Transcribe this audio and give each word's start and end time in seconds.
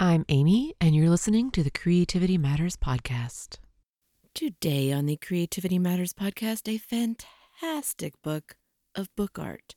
I'm 0.00 0.24
Amy, 0.28 0.76
and 0.80 0.94
you're 0.94 1.10
listening 1.10 1.50
to 1.50 1.64
the 1.64 1.72
Creativity 1.72 2.38
Matters 2.38 2.76
podcast. 2.76 3.56
Today 4.32 4.92
on 4.92 5.06
the 5.06 5.16
Creativity 5.16 5.80
Matters 5.80 6.12
podcast, 6.12 6.72
a 6.72 6.78
fantastic 6.78 8.14
book 8.22 8.54
of 8.94 9.08
book 9.16 9.40
art 9.40 9.74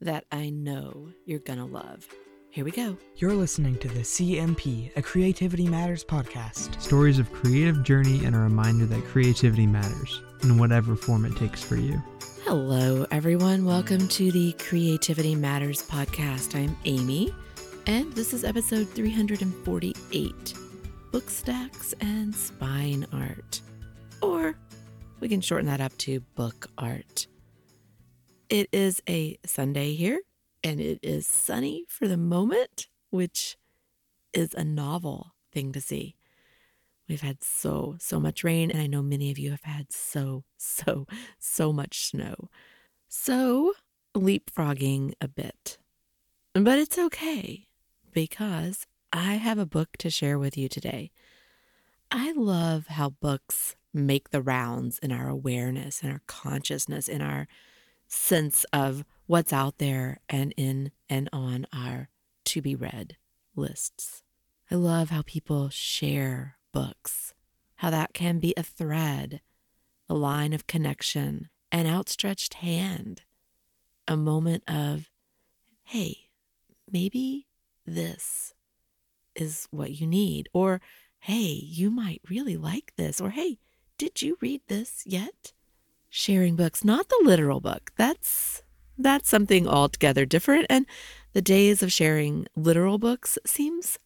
that 0.00 0.26
I 0.30 0.50
know 0.50 1.08
you're 1.26 1.40
gonna 1.40 1.66
love. 1.66 2.06
Here 2.50 2.64
we 2.64 2.70
go. 2.70 2.96
You're 3.16 3.34
listening 3.34 3.78
to 3.78 3.88
the 3.88 4.02
CMP, 4.02 4.96
a 4.96 5.02
Creativity 5.02 5.66
Matters 5.66 6.04
podcast. 6.04 6.80
Stories 6.80 7.18
of 7.18 7.32
creative 7.32 7.82
journey 7.82 8.24
and 8.24 8.36
a 8.36 8.38
reminder 8.38 8.86
that 8.86 9.04
creativity 9.06 9.66
matters 9.66 10.22
in 10.44 10.56
whatever 10.56 10.94
form 10.94 11.24
it 11.24 11.34
takes 11.34 11.64
for 11.64 11.74
you. 11.74 12.00
Hello, 12.44 13.06
everyone. 13.10 13.64
Welcome 13.64 14.06
to 14.06 14.30
the 14.30 14.52
Creativity 14.52 15.34
Matters 15.34 15.82
podcast. 15.82 16.54
I'm 16.54 16.76
Amy, 16.84 17.34
and 17.86 18.12
this 18.12 18.32
is 18.32 18.44
episode 18.44 18.88
348 18.90 20.54
Book 21.10 21.28
Stacks 21.28 21.94
and 22.00 22.34
Spine 22.34 23.06
Art. 23.12 23.60
Or 24.20 24.54
we 25.20 25.28
can 25.28 25.40
shorten 25.40 25.66
that 25.66 25.80
up 25.80 25.96
to 25.98 26.20
book 26.36 26.68
art. 26.78 27.26
It 28.48 28.68
is 28.72 29.02
a 29.08 29.36
Sunday 29.44 29.94
here, 29.94 30.20
and 30.62 30.80
it 30.80 31.00
is 31.02 31.26
sunny 31.26 31.84
for 31.88 32.06
the 32.06 32.16
moment, 32.16 32.88
which 33.10 33.56
is 34.32 34.54
a 34.54 34.64
novel 34.64 35.32
thing 35.52 35.72
to 35.72 35.80
see. 35.80 36.14
We've 37.08 37.20
had 37.20 37.42
so, 37.42 37.96
so 37.98 38.20
much 38.20 38.44
rain, 38.44 38.70
and 38.70 38.80
I 38.80 38.86
know 38.86 39.02
many 39.02 39.30
of 39.30 39.38
you 39.38 39.50
have 39.50 39.64
had 39.64 39.92
so, 39.92 40.44
so, 40.56 41.06
so 41.38 41.72
much 41.72 42.06
snow. 42.06 42.48
So, 43.08 43.72
leapfrogging 44.14 45.14
a 45.20 45.26
bit. 45.26 45.78
But 46.54 46.78
it's 46.78 46.98
okay 46.98 47.66
because 48.12 48.86
I 49.12 49.34
have 49.34 49.58
a 49.58 49.66
book 49.66 49.96
to 49.98 50.10
share 50.10 50.38
with 50.38 50.56
you 50.56 50.68
today. 50.68 51.10
I 52.10 52.32
love 52.32 52.88
how 52.88 53.10
books 53.10 53.76
make 53.92 54.30
the 54.30 54.42
rounds 54.42 54.98
in 54.98 55.12
our 55.12 55.28
awareness, 55.28 56.02
in 56.02 56.10
our 56.10 56.22
consciousness, 56.26 57.08
in 57.08 57.20
our 57.20 57.46
sense 58.06 58.64
of 58.72 59.04
what's 59.26 59.52
out 59.52 59.78
there 59.78 60.20
and 60.28 60.52
in 60.56 60.92
and 61.08 61.28
on 61.32 61.66
our 61.72 62.08
to 62.44 62.62
be 62.62 62.74
read 62.74 63.16
lists. 63.56 64.22
I 64.70 64.74
love 64.74 65.10
how 65.10 65.22
people 65.22 65.68
share 65.70 66.56
books, 66.72 67.34
how 67.76 67.90
that 67.90 68.14
can 68.14 68.38
be 68.38 68.54
a 68.56 68.62
thread, 68.62 69.40
a 70.08 70.14
line 70.14 70.52
of 70.52 70.66
connection, 70.66 71.48
an 71.70 71.86
outstretched 71.86 72.54
hand, 72.54 73.22
a 74.08 74.16
moment 74.16 74.64
of, 74.68 75.10
hey, 75.84 76.30
maybe 76.90 77.46
this 77.86 78.54
is 79.34 79.66
what 79.70 79.92
you 79.92 80.06
need, 80.06 80.48
or 80.52 80.80
hey, 81.20 81.60
you 81.62 81.90
might 81.90 82.20
really 82.28 82.56
like 82.56 82.92
this, 82.96 83.20
or 83.20 83.30
hey, 83.30 83.58
did 83.98 84.22
you 84.22 84.36
read 84.40 84.60
this 84.68 85.02
yet? 85.06 85.52
Sharing 86.08 86.56
books, 86.56 86.84
not 86.84 87.08
the 87.08 87.22
literal 87.24 87.60
book. 87.60 87.92
That's 87.96 88.62
that's 88.98 89.28
something 89.28 89.66
altogether 89.66 90.26
different 90.26 90.66
and 90.68 90.86
the 91.32 91.42
days 91.42 91.82
of 91.82 91.90
sharing 91.92 92.46
literal 92.54 92.98
books 92.98 93.38
seems 93.46 93.98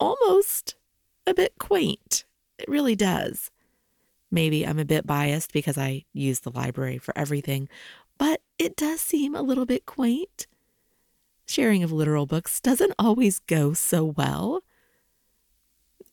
almost 0.00 0.74
a 1.26 1.34
bit 1.34 1.54
quaint. 1.58 2.24
It 2.58 2.68
really 2.68 2.96
does. 2.96 3.50
Maybe 4.30 4.66
I'm 4.66 4.80
a 4.80 4.84
bit 4.84 5.06
biased 5.06 5.52
because 5.52 5.78
I 5.78 6.04
use 6.12 6.40
the 6.40 6.50
library 6.50 6.98
for 6.98 7.16
everything, 7.16 7.68
but 8.18 8.40
it 8.58 8.76
does 8.76 9.00
seem 9.00 9.34
a 9.34 9.42
little 9.42 9.66
bit 9.66 9.86
quaint. 9.86 10.46
Sharing 11.46 11.82
of 11.82 11.92
literal 11.92 12.26
books 12.26 12.60
doesn't 12.60 12.94
always 12.98 13.38
go 13.40 13.74
so 13.74 14.04
well. 14.04 14.62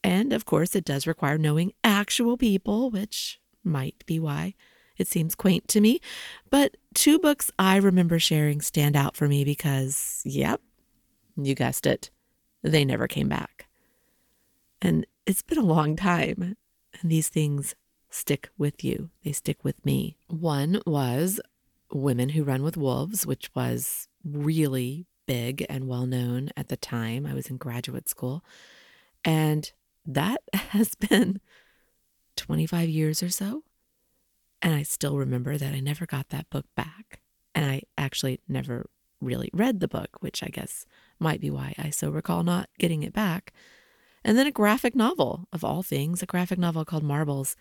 And 0.03 0.33
of 0.33 0.45
course, 0.45 0.75
it 0.75 0.85
does 0.85 1.07
require 1.07 1.37
knowing 1.37 1.73
actual 1.83 2.37
people, 2.37 2.89
which 2.89 3.39
might 3.63 4.03
be 4.05 4.19
why 4.19 4.55
it 4.97 5.07
seems 5.07 5.35
quaint 5.35 5.67
to 5.69 5.81
me. 5.81 5.99
But 6.49 6.77
two 6.93 7.20
books 7.20 7.52
I 7.58 7.77
remember 7.77 8.20
sharing 8.20 8.61
stand 8.61 8.95
out 8.95 9.15
for 9.15 9.27
me 9.27 9.43
because, 9.43 10.21
yep, 10.25 10.61
you 11.36 11.55
guessed 11.55 11.86
it, 11.86 12.09
they 12.61 12.86
never 12.86 13.08
came 13.08 13.30
back. 13.30 13.67
And 14.81 15.05
it's 15.25 15.43
been 15.43 15.58
a 15.58 15.64
long 15.64 15.95
time, 15.95 16.55
and 16.99 17.11
these 17.11 17.30
things 17.30 17.75
stick 18.09 18.49
with 18.58 18.83
you. 18.83 19.09
They 19.23 19.31
stick 19.31 19.64
with 19.64 19.86
me. 19.86 20.17
One 20.27 20.81
was 20.86 21.39
Women 21.93 22.30
Who 22.30 22.43
Run 22.43 22.64
with 22.64 22.77
Wolves, 22.77 23.25
which 23.25 23.49
was 23.55 24.08
really 24.23 25.08
big 25.26 25.65
and 25.70 25.87
well 25.87 26.05
known 26.05 26.49
at 26.58 26.67
the 26.67 26.77
time. 26.77 27.26
I 27.26 27.33
was 27.33 27.48
in 27.48 27.58
graduate 27.58 28.09
school. 28.09 28.43
And 29.23 29.71
that 30.05 30.42
has 30.54 30.95
been 30.95 31.39
25 32.36 32.89
years 32.89 33.21
or 33.21 33.30
so. 33.30 33.64
And 34.61 34.76
I 34.76 34.83
still 34.83 35.17
remember 35.17 35.58
that 35.58 35.73
I 35.73 35.80
never 35.80 36.05
got 36.05 36.30
that 36.30 36.49
book 36.49 36.65
back. 36.76 37.21
And 37.54 37.65
I 37.65 37.82
actually 37.98 38.39
never 38.48 38.89
really 39.20 39.49
read 39.54 39.80
the 39.80 39.87
book, 39.87 40.17
which 40.21 40.43
I 40.43 40.48
guess 40.48 40.86
might 41.20 41.42
be 41.42 41.49
why 41.49 41.73
I 41.77 41.89
so 41.89 42.09
recall 42.09 42.43
not 42.43 42.70
getting 42.80 43.03
it 43.03 43.14
back. 43.14 43.53
And 44.23 44.38
then 44.38 44.48
a 44.48 44.52
graphic 44.52 44.95
novel, 44.95 45.48
of 45.52 45.64
all 45.64 45.83
things, 45.83 46.21
a 46.21 46.27
graphic 46.27 46.59
novel 46.59 46.86
called 46.86 47.03
Marbles. 47.03 47.55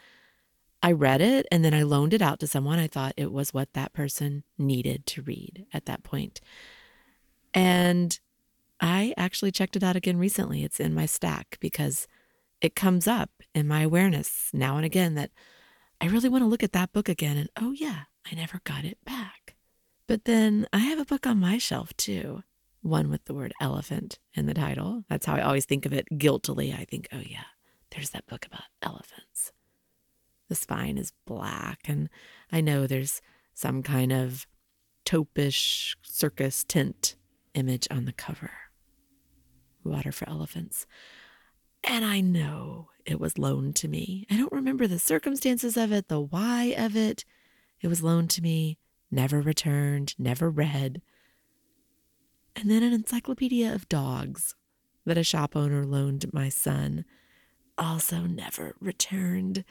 I 0.82 0.92
read 0.92 1.20
it 1.20 1.46
and 1.50 1.64
then 1.64 1.74
I 1.74 1.82
loaned 1.82 2.14
it 2.14 2.22
out 2.22 2.40
to 2.40 2.46
someone. 2.46 2.78
I 2.78 2.86
thought 2.86 3.12
it 3.16 3.32
was 3.32 3.52
what 3.52 3.72
that 3.74 3.92
person 3.92 4.44
needed 4.58 5.06
to 5.06 5.22
read 5.22 5.66
at 5.72 5.86
that 5.86 6.02
point. 6.02 6.40
And 7.54 8.18
I 8.80 9.14
actually 9.16 9.52
checked 9.52 9.76
it 9.76 9.82
out 9.82 9.96
again 9.96 10.18
recently. 10.18 10.64
It's 10.64 10.80
in 10.80 10.94
my 10.94 11.06
stack 11.06 11.58
because 11.60 12.06
it 12.60 12.74
comes 12.74 13.06
up 13.06 13.30
in 13.54 13.66
my 13.66 13.82
awareness 13.82 14.50
now 14.52 14.76
and 14.76 14.84
again 14.84 15.14
that 15.14 15.30
I 16.00 16.06
really 16.06 16.28
want 16.28 16.42
to 16.42 16.48
look 16.48 16.62
at 16.62 16.72
that 16.72 16.92
book 16.92 17.08
again. 17.08 17.36
And 17.36 17.50
oh, 17.60 17.72
yeah, 17.72 18.04
I 18.30 18.34
never 18.34 18.60
got 18.64 18.84
it 18.84 18.98
back. 19.04 19.56
But 20.06 20.24
then 20.24 20.66
I 20.72 20.78
have 20.78 20.98
a 20.98 21.04
book 21.04 21.26
on 21.26 21.38
my 21.38 21.58
shelf 21.58 21.96
too, 21.96 22.42
one 22.82 23.10
with 23.10 23.24
the 23.26 23.34
word 23.34 23.52
elephant 23.60 24.18
in 24.34 24.46
the 24.46 24.54
title. 24.54 25.04
That's 25.08 25.26
how 25.26 25.36
I 25.36 25.42
always 25.42 25.66
think 25.66 25.86
of 25.86 25.92
it 25.92 26.18
guiltily. 26.18 26.72
I 26.72 26.84
think, 26.84 27.08
oh, 27.12 27.22
yeah, 27.24 27.44
there's 27.90 28.10
that 28.10 28.26
book 28.26 28.46
about 28.46 28.64
elephants. 28.82 29.52
The 30.48 30.54
spine 30.56 30.98
is 30.98 31.12
black, 31.26 31.80
and 31.84 32.08
I 32.50 32.60
know 32.60 32.86
there's 32.86 33.22
some 33.54 33.84
kind 33.84 34.10
of 34.10 34.48
taupish 35.04 35.94
circus 36.02 36.64
tint 36.64 37.14
image 37.54 37.86
on 37.90 38.04
the 38.04 38.12
cover 38.12 38.50
Water 39.84 40.12
for 40.12 40.28
Elephants. 40.28 40.86
And 41.84 42.04
I 42.04 42.20
know 42.20 42.88
it 43.06 43.18
was 43.18 43.38
loaned 43.38 43.76
to 43.76 43.88
me. 43.88 44.26
I 44.30 44.36
don't 44.36 44.52
remember 44.52 44.86
the 44.86 44.98
circumstances 44.98 45.76
of 45.76 45.92
it, 45.92 46.08
the 46.08 46.20
why 46.20 46.74
of 46.76 46.96
it. 46.96 47.24
It 47.80 47.88
was 47.88 48.02
loaned 48.02 48.30
to 48.30 48.42
me, 48.42 48.78
never 49.10 49.40
returned, 49.40 50.14
never 50.18 50.50
read. 50.50 51.00
And 52.54 52.70
then 52.70 52.82
an 52.82 52.92
encyclopedia 52.92 53.72
of 53.72 53.88
dogs 53.88 54.54
that 55.06 55.16
a 55.16 55.24
shop 55.24 55.56
owner 55.56 55.86
loaned 55.86 56.32
my 56.32 56.50
son, 56.50 57.06
also 57.78 58.20
never 58.20 58.74
returned. 58.80 59.64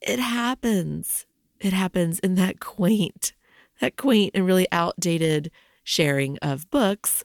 It 0.00 0.18
happens. 0.18 1.26
It 1.60 1.72
happens 1.72 2.18
in 2.18 2.34
that 2.34 2.58
quaint, 2.58 3.32
that 3.80 3.96
quaint 3.96 4.32
and 4.34 4.44
really 4.44 4.66
outdated 4.72 5.52
sharing 5.82 6.38
of 6.38 6.70
books 6.70 7.24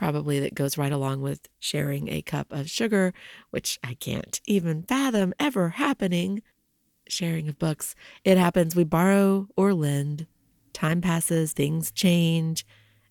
probably 0.00 0.40
that 0.40 0.54
goes 0.54 0.78
right 0.78 0.92
along 0.92 1.20
with 1.20 1.46
sharing 1.58 2.08
a 2.08 2.22
cup 2.22 2.50
of 2.50 2.70
sugar, 2.70 3.12
which 3.50 3.78
I 3.84 3.92
can't 3.92 4.40
even 4.46 4.82
fathom 4.82 5.34
ever 5.38 5.68
happening. 5.68 6.40
Sharing 7.06 7.48
of 7.50 7.58
books, 7.58 7.94
it 8.24 8.38
happens. 8.38 8.74
We 8.74 8.84
borrow 8.84 9.48
or 9.58 9.74
lend. 9.74 10.26
Time 10.72 11.02
passes, 11.02 11.52
things 11.52 11.90
change, 11.90 12.64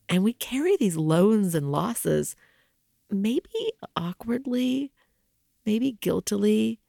and 0.10 0.24
we 0.24 0.34
carry 0.34 0.78
these 0.78 0.98
loans 0.98 1.54
and 1.54 1.72
losses, 1.72 2.36
maybe 3.12 3.74
awkwardly, 3.96 4.92
maybe 5.68 5.92
guiltily. 6.02 6.80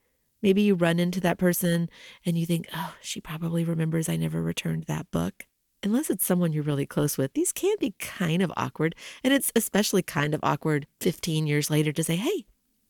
Maybe 0.41 0.63
you 0.63 0.73
run 0.73 0.97
into 0.97 1.19
that 1.19 1.37
person 1.37 1.87
and 2.25 2.39
you 2.39 2.47
think, 2.47 2.67
oh, 2.75 2.95
she 3.01 3.21
probably 3.21 3.63
remembers 3.63 4.09
I 4.09 4.15
never 4.15 4.41
returned 4.41 4.85
that 4.85 5.11
book 5.11 5.45
unless 5.83 6.09
it's 6.09 6.25
someone 6.25 6.53
you're 6.53 6.63
really 6.63 6.85
close 6.85 7.17
with, 7.17 7.33
these 7.33 7.51
can 7.51 7.75
be 7.79 7.95
kind 7.99 8.41
of 8.41 8.51
awkward. 8.55 8.95
And 9.23 9.33
it's 9.33 9.51
especially 9.55 10.01
kind 10.01 10.33
of 10.33 10.39
awkward 10.43 10.87
15 10.99 11.47
years 11.47 11.69
later 11.69 11.91
to 11.91 12.03
say, 12.03 12.15
hey, 12.15 12.45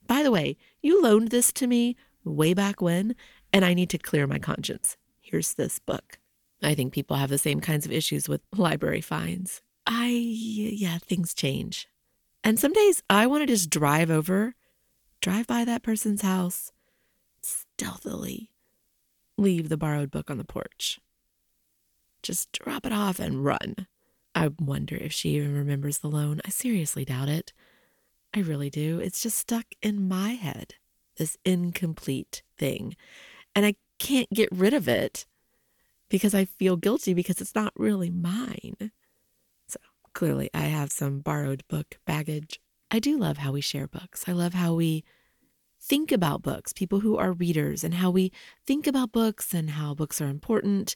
by 0.07 0.23
the 0.23 0.31
way, 0.31 0.57
you 0.81 1.01
loaned 1.01 1.29
this 1.29 1.51
to 1.53 1.67
me 1.67 1.95
way 2.23 2.53
back 2.53 2.81
when, 2.81 3.15
and 3.53 3.63
I 3.63 3.73
need 3.73 3.89
to 3.91 3.97
clear 3.97 4.27
my 4.27 4.39
conscience. 4.39 4.97
Here's 5.21 5.53
this 5.53 5.79
book. 5.79 6.19
I 6.61 6.75
think 6.75 6.93
people 6.93 7.17
have 7.17 7.29
the 7.29 7.37
same 7.37 7.61
kinds 7.61 7.85
of 7.85 7.91
issues 7.91 8.29
with 8.29 8.41
library 8.55 9.01
fines. 9.01 9.61
I, 9.87 10.07
yeah, 10.09 10.97
things 10.99 11.33
change. 11.33 11.87
And 12.43 12.59
some 12.59 12.73
days 12.73 13.01
I 13.09 13.27
want 13.27 13.41
to 13.41 13.47
just 13.47 13.69
drive 13.69 14.11
over, 14.11 14.55
drive 15.21 15.47
by 15.47 15.65
that 15.65 15.83
person's 15.83 16.21
house, 16.21 16.71
stealthily 17.41 18.51
leave 19.37 19.69
the 19.69 19.77
borrowed 19.77 20.11
book 20.11 20.29
on 20.29 20.37
the 20.37 20.43
porch 20.43 20.99
just 22.23 22.51
drop 22.51 22.85
it 22.85 22.93
off 22.93 23.19
and 23.19 23.43
run. 23.43 23.87
I 24.33 24.49
wonder 24.59 24.95
if 24.95 25.11
she 25.11 25.31
even 25.31 25.53
remembers 25.55 25.99
the 25.99 26.07
loan. 26.07 26.41
I 26.45 26.49
seriously 26.49 27.05
doubt 27.05 27.29
it. 27.29 27.53
I 28.33 28.39
really 28.39 28.69
do. 28.69 28.99
It's 28.99 29.21
just 29.21 29.37
stuck 29.37 29.65
in 29.81 30.07
my 30.07 30.31
head, 30.31 30.75
this 31.17 31.37
incomplete 31.43 32.43
thing. 32.57 32.95
And 33.55 33.65
I 33.65 33.75
can't 33.99 34.29
get 34.33 34.49
rid 34.51 34.73
of 34.73 34.87
it 34.87 35.25
because 36.09 36.33
I 36.33 36.45
feel 36.45 36.77
guilty 36.77 37.13
because 37.13 37.41
it's 37.41 37.55
not 37.55 37.73
really 37.75 38.09
mine. 38.09 38.91
So 39.67 39.79
clearly, 40.13 40.49
I 40.53 40.63
have 40.63 40.91
some 40.91 41.19
borrowed 41.19 41.63
book 41.67 41.97
baggage. 42.05 42.59
I 42.89 42.99
do 42.99 43.17
love 43.17 43.37
how 43.37 43.51
we 43.51 43.61
share 43.61 43.87
books. 43.87 44.25
I 44.27 44.31
love 44.31 44.53
how 44.53 44.73
we 44.73 45.03
think 45.79 46.11
about 46.11 46.41
books, 46.41 46.73
people 46.73 46.99
who 46.99 47.17
are 47.17 47.33
readers, 47.33 47.83
and 47.83 47.95
how 47.95 48.11
we 48.11 48.31
think 48.65 48.87
about 48.87 49.11
books 49.11 49.53
and 49.53 49.71
how 49.71 49.93
books 49.93 50.21
are 50.21 50.27
important. 50.27 50.95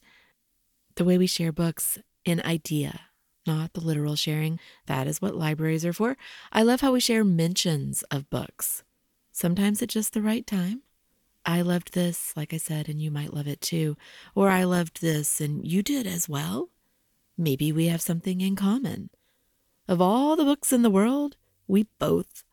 The 0.95 1.03
way 1.03 1.17
we 1.17 1.27
share 1.27 1.51
books 1.51 1.99
in 2.23 2.41
idea, 2.41 3.01
not 3.45 3.73
the 3.73 3.81
literal 3.81 4.15
sharing. 4.15 4.59
That 4.85 5.07
is 5.07 5.21
what 5.21 5.35
libraries 5.35 5.85
are 5.85 5.93
for. 5.93 6.17
I 6.51 6.63
love 6.63 6.81
how 6.81 6.93
we 6.93 6.99
share 6.99 7.23
mentions 7.23 8.03
of 8.03 8.29
books, 8.29 8.83
sometimes 9.31 9.81
at 9.81 9.89
just 9.89 10.13
the 10.13 10.21
right 10.21 10.45
time. 10.47 10.83
I 11.45 11.61
loved 11.61 11.93
this, 11.93 12.33
like 12.35 12.53
I 12.53 12.57
said, 12.57 12.89
and 12.89 13.01
you 13.01 13.11
might 13.11 13.33
love 13.33 13.47
it 13.47 13.61
too. 13.61 13.97
Or 14.33 14.49
I 14.49 14.63
loved 14.63 15.01
this 15.01 15.39
and 15.39 15.65
you 15.65 15.83
did 15.83 16.07
as 16.07 16.27
well. 16.27 16.69
Maybe 17.37 17.71
we 17.71 17.87
have 17.87 18.01
something 18.01 18.41
in 18.41 18.55
common. 18.55 19.09
Of 19.87 20.01
all 20.01 20.35
the 20.35 20.45
books 20.45 20.73
in 20.73 20.81
the 20.81 20.89
world, 20.89 21.35
we 21.67 21.87
both 21.99 22.43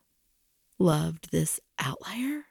loved 0.77 1.31
this 1.31 1.59
outlier. 1.79 2.45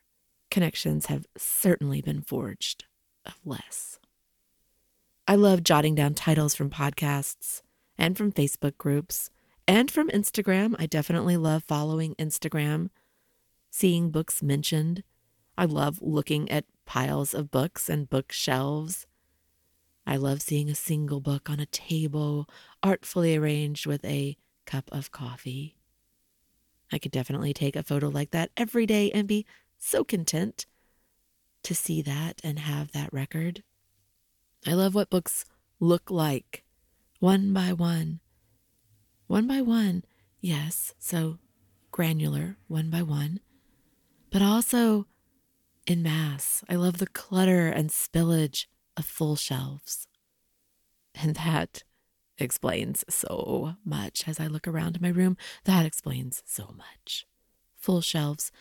Connections 0.50 1.06
have 1.06 1.27
certainly 1.37 2.00
been 2.00 2.23
forged 2.23 2.87
of 3.25 3.39
less. 3.44 3.99
I 5.28 5.36
love 5.36 5.62
jotting 5.62 5.94
down 5.94 6.14
titles 6.14 6.56
from 6.56 6.69
podcasts 6.69 7.62
and 7.96 8.16
from 8.16 8.32
Facebook 8.32 8.76
groups 8.76 9.30
and 9.69 9.88
from 9.88 10.08
Instagram. 10.08 10.74
I 10.80 10.86
definitely 10.86 11.36
love 11.36 11.62
following 11.62 12.16
Instagram, 12.16 12.90
seeing 13.70 14.10
books 14.10 14.42
mentioned. 14.42 15.04
I 15.56 15.66
love 15.66 16.00
looking 16.02 16.50
at 16.50 16.64
piles 16.86 17.34
of 17.34 17.52
books 17.52 17.88
and 17.88 18.10
bookshelves. 18.10 19.06
I 20.04 20.16
love 20.16 20.42
seeing 20.42 20.69
a 20.69 20.74
single 20.74 21.20
book 21.20 21.48
on 21.48 21.60
a 21.60 21.66
table, 21.66 22.48
artfully 22.82 23.36
arranged 23.36 23.86
with 23.86 24.04
a 24.04 24.36
cup 24.66 24.90
of 24.90 25.12
coffee. 25.12 25.76
I 26.90 26.98
could 26.98 27.12
definitely 27.12 27.54
take 27.54 27.76
a 27.76 27.84
photo 27.84 28.08
like 28.08 28.32
that 28.32 28.50
every 28.56 28.86
day 28.86 29.12
and 29.12 29.28
be 29.28 29.46
so 29.78 30.02
content 30.02 30.66
to 31.62 31.76
see 31.76 32.02
that 32.02 32.40
and 32.42 32.58
have 32.58 32.90
that 32.90 33.12
record. 33.12 33.62
I 34.67 34.75
love 34.75 34.94
what 34.94 35.11
books 35.11 35.44
look 35.81 36.11
like, 36.11 36.64
one 37.19 37.53
by 37.53 37.73
one. 37.73 38.20
One 39.26 39.47
by 39.47 39.61
one, 39.61 40.05
yes, 40.41 40.94
so 40.99 41.38
granular, 41.91 42.59
one 42.69 42.91
by 42.91 43.03
one, 43.03 43.41
but 44.31 44.43
also 44.43 45.06
in 45.87 46.03
mass. 46.03 46.62
I 46.69 46.75
love 46.76 46.99
the 46.99 47.06
clutter 47.06 47.69
and 47.69 47.91
spillage 47.91 48.67
of 48.97 49.05
full 49.05 49.37
shelves. 49.37 50.06
And 51.15 51.35
that 51.37 51.82
explains 52.38 53.05
so 53.08 53.75
much 53.85 54.25
as 54.26 54.38
I 54.38 54.47
look 54.47 54.69
around 54.69 55.00
my 55.00 55.08
room. 55.08 55.37
That 55.65 55.87
explains 55.87 56.43
so 56.47 56.75
much. 56.76 57.26
Full 57.76 58.00
shelves, 58.00 58.53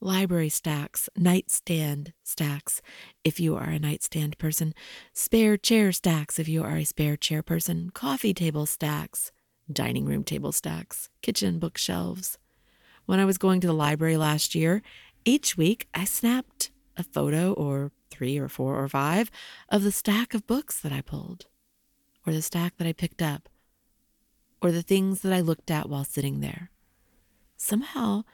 library 0.00 0.48
stacks, 0.48 1.08
nightstand 1.16 2.12
stacks 2.22 2.80
if 3.24 3.38
you 3.38 3.56
are 3.56 3.70
a 3.70 3.78
nightstand 3.78 4.38
person, 4.38 4.74
spare 5.12 5.56
chair 5.56 5.92
stacks 5.92 6.38
if 6.38 6.48
you 6.48 6.62
are 6.62 6.76
a 6.76 6.84
spare 6.84 7.16
chair 7.16 7.42
person, 7.42 7.90
coffee 7.90 8.34
table 8.34 8.66
stacks, 8.66 9.32
dining 9.70 10.04
room 10.04 10.24
table 10.24 10.52
stacks, 10.52 11.08
kitchen 11.22 11.58
bookshelves. 11.58 12.38
When 13.06 13.20
I 13.20 13.24
was 13.24 13.38
going 13.38 13.60
to 13.60 13.66
the 13.66 13.72
library 13.72 14.16
last 14.16 14.54
year, 14.54 14.82
each 15.24 15.56
week 15.56 15.88
I 15.94 16.04
snapped 16.04 16.70
a 16.96 17.02
photo 17.02 17.52
or 17.52 17.92
three 18.10 18.38
or 18.38 18.48
four 18.48 18.82
or 18.82 18.88
five 18.88 19.30
of 19.68 19.82
the 19.82 19.92
stack 19.92 20.34
of 20.34 20.46
books 20.46 20.80
that 20.80 20.92
I 20.92 21.00
pulled 21.00 21.46
or 22.26 22.32
the 22.32 22.42
stack 22.42 22.76
that 22.76 22.86
I 22.86 22.92
picked 22.92 23.22
up, 23.22 23.48
or 24.62 24.70
the 24.70 24.82
things 24.82 25.22
that 25.22 25.32
I 25.32 25.40
looked 25.40 25.70
at 25.70 25.88
while 25.88 26.04
sitting 26.04 26.40
there. 26.40 26.70
Somehow, 27.56 28.24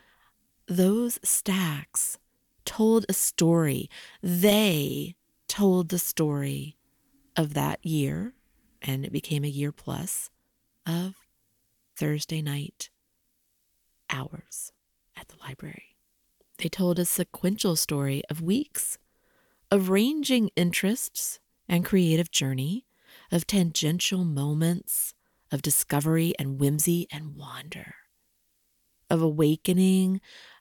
those 0.69 1.19
stacks 1.23 2.19
told 2.65 3.07
a 3.09 3.13
story. 3.13 3.89
They 4.23 5.15
told 5.49 5.89
the 5.89 5.99
story 5.99 6.77
of 7.37 7.55
that 7.55 7.85
year, 7.85 8.35
and 8.83 9.05
it 9.05 9.13
became 9.13 9.45
a 9.45 9.49
year 9.49 9.73
plus 9.73 10.31
of 10.87 11.15
Thursday 11.97 12.43
night 12.43 12.91
hours 14.11 14.73
at 15.17 15.29
the 15.29 15.37
library. 15.41 15.97
They 16.59 16.69
told 16.69 16.99
a 16.99 17.05
sequential 17.05 17.77
story 17.77 18.23
of 18.31 18.41
weeks 18.41 18.99
of 19.71 19.91
ranging 19.91 20.51
interests 20.57 21.39
and 21.69 21.85
creative 21.85 22.31
journey 22.31 22.87
of 23.31 23.47
tangential 23.47 24.25
moments 24.25 25.15
of 25.51 25.63
discovery 25.63 26.35
and 26.39 26.59
whimsy 26.61 27.07
and 27.11 27.37
wonder, 27.37 27.95
of 29.11 29.23
awakening, 29.23 30.21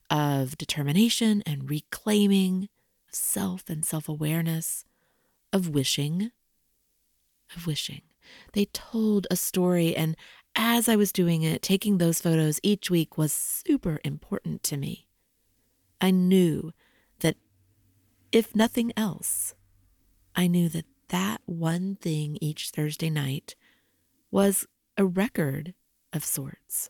of 0.10 0.57
determination 0.57 1.44
and 1.46 1.69
reclaiming, 1.69 2.69
self 3.12 3.69
and 3.69 3.86
self 3.86 4.07
awareness, 4.10 4.86
of 5.52 5.69
wishing, 5.69 6.31
of 7.56 7.68
wishing. 7.68 8.02
They 8.54 8.66
told 8.66 9.28
a 9.30 9.36
story, 9.36 9.96
and 9.96 10.16
as 10.56 10.88
I 10.90 10.96
was 10.96 11.12
doing 11.12 11.44
it, 11.44 11.62
taking 11.62 11.98
those 11.98 12.22
photos 12.22 12.60
each 12.63 12.90
week 12.90 13.18
was 13.18 13.34
super 13.34 14.00
important 14.04 14.63
to 14.63 14.78
me. 14.78 15.07
I 16.02 16.12
knew 16.12 16.72
that 17.19 17.36
if 18.31 18.56
nothing 18.56 18.92
else, 18.98 19.54
I 20.36 20.48
knew 20.48 20.69
that 20.69 20.86
that 21.10 21.42
one 21.46 21.96
thing 21.96 22.38
each 22.42 22.72
Thursday 22.72 23.10
night 23.10 23.56
was 24.31 24.66
a 24.98 25.06
record 25.06 25.74
of 26.13 26.25
sorts. 26.25 26.90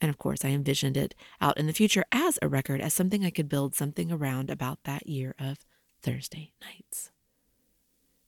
And 0.00 0.08
of 0.08 0.18
course, 0.18 0.44
I 0.44 0.48
envisioned 0.48 0.96
it 0.96 1.14
out 1.40 1.58
in 1.58 1.66
the 1.66 1.72
future 1.72 2.04
as 2.10 2.38
a 2.40 2.48
record, 2.48 2.80
as 2.80 2.94
something 2.94 3.24
I 3.24 3.30
could 3.30 3.48
build 3.48 3.74
something 3.74 4.10
around 4.10 4.50
about 4.50 4.84
that 4.84 5.06
year 5.06 5.34
of 5.38 5.58
Thursday 6.02 6.52
nights. 6.62 7.10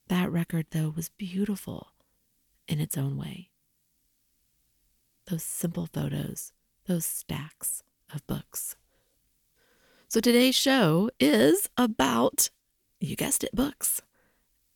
That 0.09 0.31
record, 0.31 0.67
though, 0.71 0.93
was 0.95 1.09
beautiful 1.09 1.89
in 2.69 2.81
its 2.81 2.99
own 2.99 3.17
way. 3.17 3.49
Those 5.29 5.43
simple 5.45 5.89
photos, 5.93 6.53
those 6.87 7.07
stacks 7.07 7.83
of 8.13 8.27
books. 8.27 8.77
So 10.09 10.21
today's 10.21 10.55
show 10.55 11.09
is 11.19 11.71
about, 11.79 12.51
you 13.01 13.17
guessed 13.17 13.45
it, 13.45 13.55
books 13.55 14.03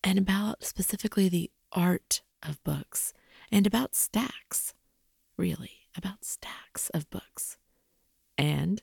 and 0.02 0.18
about 0.18 0.64
specifically 0.64 1.28
the 1.28 1.50
art 1.72 2.22
of 2.42 2.62
books 2.64 3.12
and 3.52 3.66
about 3.66 3.94
stacks, 3.94 4.72
really, 5.36 5.85
about 5.96 6.24
stacks 6.24 6.90
of 6.90 7.08
books 7.10 7.56
and 8.38 8.82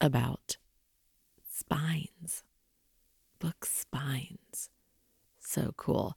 about 0.00 0.56
spines, 1.52 2.42
book 3.38 3.64
spines. 3.64 4.70
So 5.38 5.74
cool. 5.76 6.16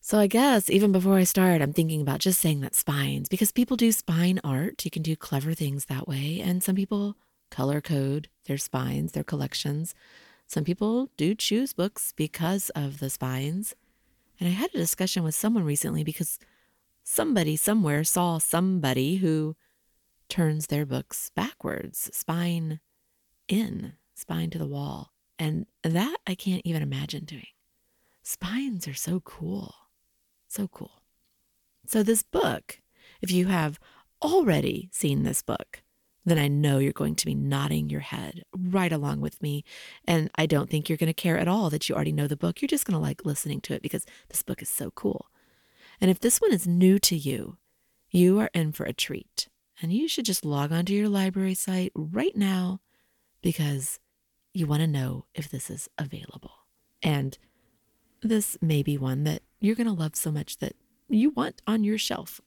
So 0.00 0.18
I 0.20 0.28
guess 0.28 0.70
even 0.70 0.92
before 0.92 1.16
I 1.16 1.24
start, 1.24 1.60
I'm 1.60 1.72
thinking 1.72 2.00
about 2.00 2.20
just 2.20 2.40
saying 2.40 2.60
that 2.60 2.76
spines 2.76 3.28
because 3.28 3.50
people 3.50 3.76
do 3.76 3.90
spine 3.90 4.38
art. 4.44 4.84
You 4.84 4.90
can 4.90 5.02
do 5.02 5.16
clever 5.16 5.52
things 5.52 5.86
that 5.86 6.06
way. 6.06 6.40
And 6.40 6.62
some 6.62 6.76
people 6.76 7.16
color 7.50 7.80
code 7.80 8.28
their 8.44 8.58
spines, 8.58 9.12
their 9.12 9.24
collections. 9.24 9.94
Some 10.46 10.62
people 10.62 11.10
do 11.16 11.34
choose 11.34 11.72
books 11.72 12.12
because 12.14 12.70
of 12.70 13.00
the 13.00 13.10
spines. 13.10 13.74
And 14.38 14.48
I 14.48 14.52
had 14.52 14.70
a 14.74 14.78
discussion 14.78 15.24
with 15.24 15.34
someone 15.34 15.64
recently 15.64 16.04
because 16.04 16.38
somebody 17.06 17.54
somewhere 17.54 18.02
saw 18.02 18.36
somebody 18.36 19.16
who 19.16 19.54
turns 20.28 20.66
their 20.66 20.84
books 20.84 21.30
backwards, 21.36 22.10
spine 22.12 22.80
in, 23.46 23.92
spine 24.14 24.50
to 24.50 24.58
the 24.58 24.66
wall. 24.66 25.12
And 25.38 25.66
that 25.82 26.16
I 26.26 26.34
can't 26.34 26.62
even 26.64 26.82
imagine 26.82 27.24
doing. 27.24 27.46
Spines 28.22 28.88
are 28.88 28.94
so 28.94 29.20
cool. 29.20 29.72
So 30.48 30.66
cool. 30.66 31.02
So, 31.86 32.02
this 32.02 32.24
book, 32.24 32.80
if 33.22 33.30
you 33.30 33.46
have 33.46 33.78
already 34.20 34.88
seen 34.92 35.22
this 35.22 35.42
book, 35.42 35.82
then 36.24 36.38
I 36.38 36.48
know 36.48 36.78
you're 36.78 36.92
going 36.92 37.14
to 37.16 37.26
be 37.26 37.34
nodding 37.36 37.88
your 37.88 38.00
head 38.00 38.42
right 38.56 38.90
along 38.90 39.20
with 39.20 39.40
me. 39.40 39.62
And 40.08 40.28
I 40.34 40.46
don't 40.46 40.68
think 40.68 40.88
you're 40.88 40.96
going 40.96 41.06
to 41.06 41.14
care 41.14 41.38
at 41.38 41.46
all 41.46 41.70
that 41.70 41.88
you 41.88 41.94
already 41.94 42.10
know 42.10 42.26
the 42.26 42.36
book. 42.36 42.60
You're 42.60 42.66
just 42.66 42.84
going 42.84 42.98
to 42.98 43.02
like 43.02 43.24
listening 43.24 43.60
to 43.62 43.74
it 43.74 43.82
because 43.82 44.06
this 44.28 44.42
book 44.42 44.60
is 44.60 44.68
so 44.68 44.90
cool. 44.90 45.26
And 46.00 46.10
if 46.10 46.20
this 46.20 46.40
one 46.40 46.52
is 46.52 46.66
new 46.66 46.98
to 47.00 47.16
you, 47.16 47.56
you 48.10 48.38
are 48.38 48.50
in 48.54 48.72
for 48.72 48.84
a 48.84 48.92
treat. 48.92 49.48
And 49.80 49.92
you 49.92 50.08
should 50.08 50.24
just 50.24 50.44
log 50.44 50.72
onto 50.72 50.92
your 50.92 51.08
library 51.08 51.54
site 51.54 51.92
right 51.94 52.36
now 52.36 52.80
because 53.42 53.98
you 54.54 54.66
want 54.66 54.80
to 54.80 54.86
know 54.86 55.26
if 55.34 55.50
this 55.50 55.70
is 55.70 55.88
available. 55.98 56.52
And 57.02 57.36
this 58.22 58.56
may 58.62 58.82
be 58.82 58.96
one 58.96 59.24
that 59.24 59.42
you're 59.60 59.74
going 59.74 59.86
to 59.86 59.92
love 59.92 60.16
so 60.16 60.32
much 60.32 60.58
that 60.58 60.74
you 61.08 61.30
want 61.30 61.60
on 61.66 61.84
your 61.84 61.98
shelf 61.98 62.40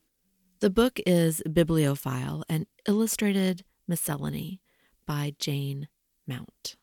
the 0.62 0.70
book 0.70 1.00
is 1.06 1.42
Bibliophile, 1.50 2.44
an 2.50 2.68
Illustrated 2.86 3.64
Miscellany 3.88 4.60
by 5.06 5.34
Jane 5.40 5.88
Mount. 6.28 6.76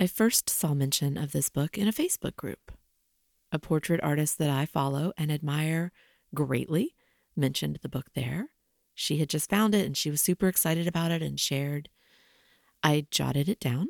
I 0.00 0.06
first 0.06 0.48
saw 0.48 0.72
mention 0.72 1.18
of 1.18 1.32
this 1.32 1.50
book 1.50 1.76
in 1.76 1.86
a 1.86 1.92
Facebook 1.92 2.34
group. 2.36 2.72
A 3.52 3.58
portrait 3.58 4.00
artist 4.02 4.38
that 4.38 4.50
I 4.50 4.66
follow 4.66 5.12
and 5.16 5.30
admire 5.30 5.92
greatly 6.34 6.94
mentioned 7.36 7.78
the 7.82 7.88
book 7.88 8.06
there. 8.14 8.50
She 8.94 9.18
had 9.18 9.28
just 9.28 9.50
found 9.50 9.74
it 9.74 9.86
and 9.86 9.96
she 9.96 10.10
was 10.10 10.20
super 10.20 10.46
excited 10.46 10.86
about 10.86 11.10
it 11.10 11.22
and 11.22 11.38
shared. 11.38 11.88
I 12.82 13.06
jotted 13.10 13.48
it 13.48 13.60
down. 13.60 13.88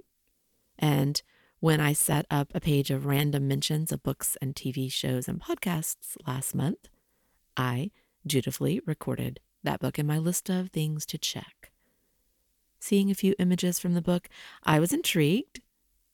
And 0.78 1.22
when 1.58 1.80
I 1.80 1.92
set 1.92 2.26
up 2.30 2.52
a 2.54 2.60
page 2.60 2.90
of 2.90 3.04
random 3.04 3.46
mentions 3.46 3.92
of 3.92 4.02
books 4.02 4.36
and 4.40 4.54
TV 4.54 4.90
shows 4.90 5.28
and 5.28 5.40
podcasts 5.40 6.16
last 6.26 6.54
month, 6.54 6.88
I 7.56 7.90
dutifully 8.26 8.80
recorded 8.86 9.40
that 9.62 9.80
book 9.80 9.98
in 9.98 10.06
my 10.06 10.16
list 10.16 10.48
of 10.48 10.70
things 10.70 11.04
to 11.06 11.18
check. 11.18 11.70
Seeing 12.78 13.10
a 13.10 13.14
few 13.14 13.34
images 13.38 13.78
from 13.78 13.92
the 13.92 14.00
book, 14.00 14.28
I 14.62 14.80
was 14.80 14.92
intrigued 14.92 15.60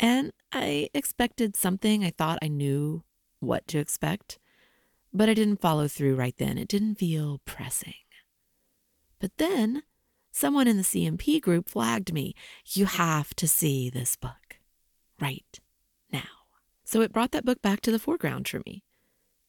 and 0.01 0.33
I 0.53 0.91
expected 0.93 1.57
something. 1.57 2.05
I 2.05 2.11
thought 2.11 2.41
I 2.43 2.49
knew 2.49 3.05
what 3.41 3.67
to 3.69 3.79
expect, 3.79 4.39
but 5.13 5.29
I 5.29 5.35
didn't 5.35 5.61
follow 5.61 5.89
through 5.89 6.17
right 6.17 6.37
then. 6.37 6.59
It 6.59 6.69
didn't 6.69 6.97
feel 6.97 7.41
pressing. 7.45 7.95
But 9.19 9.37
then 9.39 9.83
someone 10.31 10.69
in 10.69 10.77
the 10.77 10.83
CMP 10.83 11.41
group 11.41 11.69
flagged 11.69 12.13
me. 12.13 12.35
You 12.67 12.87
have 12.87 13.35
to 13.37 13.49
see 13.49 13.89
this 13.89 14.17
book 14.17 14.59
right 15.21 15.61
now. 16.13 16.21
So 16.85 17.01
it 17.01 17.13
brought 17.13 17.33
that 17.33 17.45
book 17.45 17.63
back 17.63 17.81
to 17.83 17.91
the 17.91 17.99
foreground 17.99 18.47
for 18.47 18.61
me. 18.67 18.83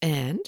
And 0.00 0.40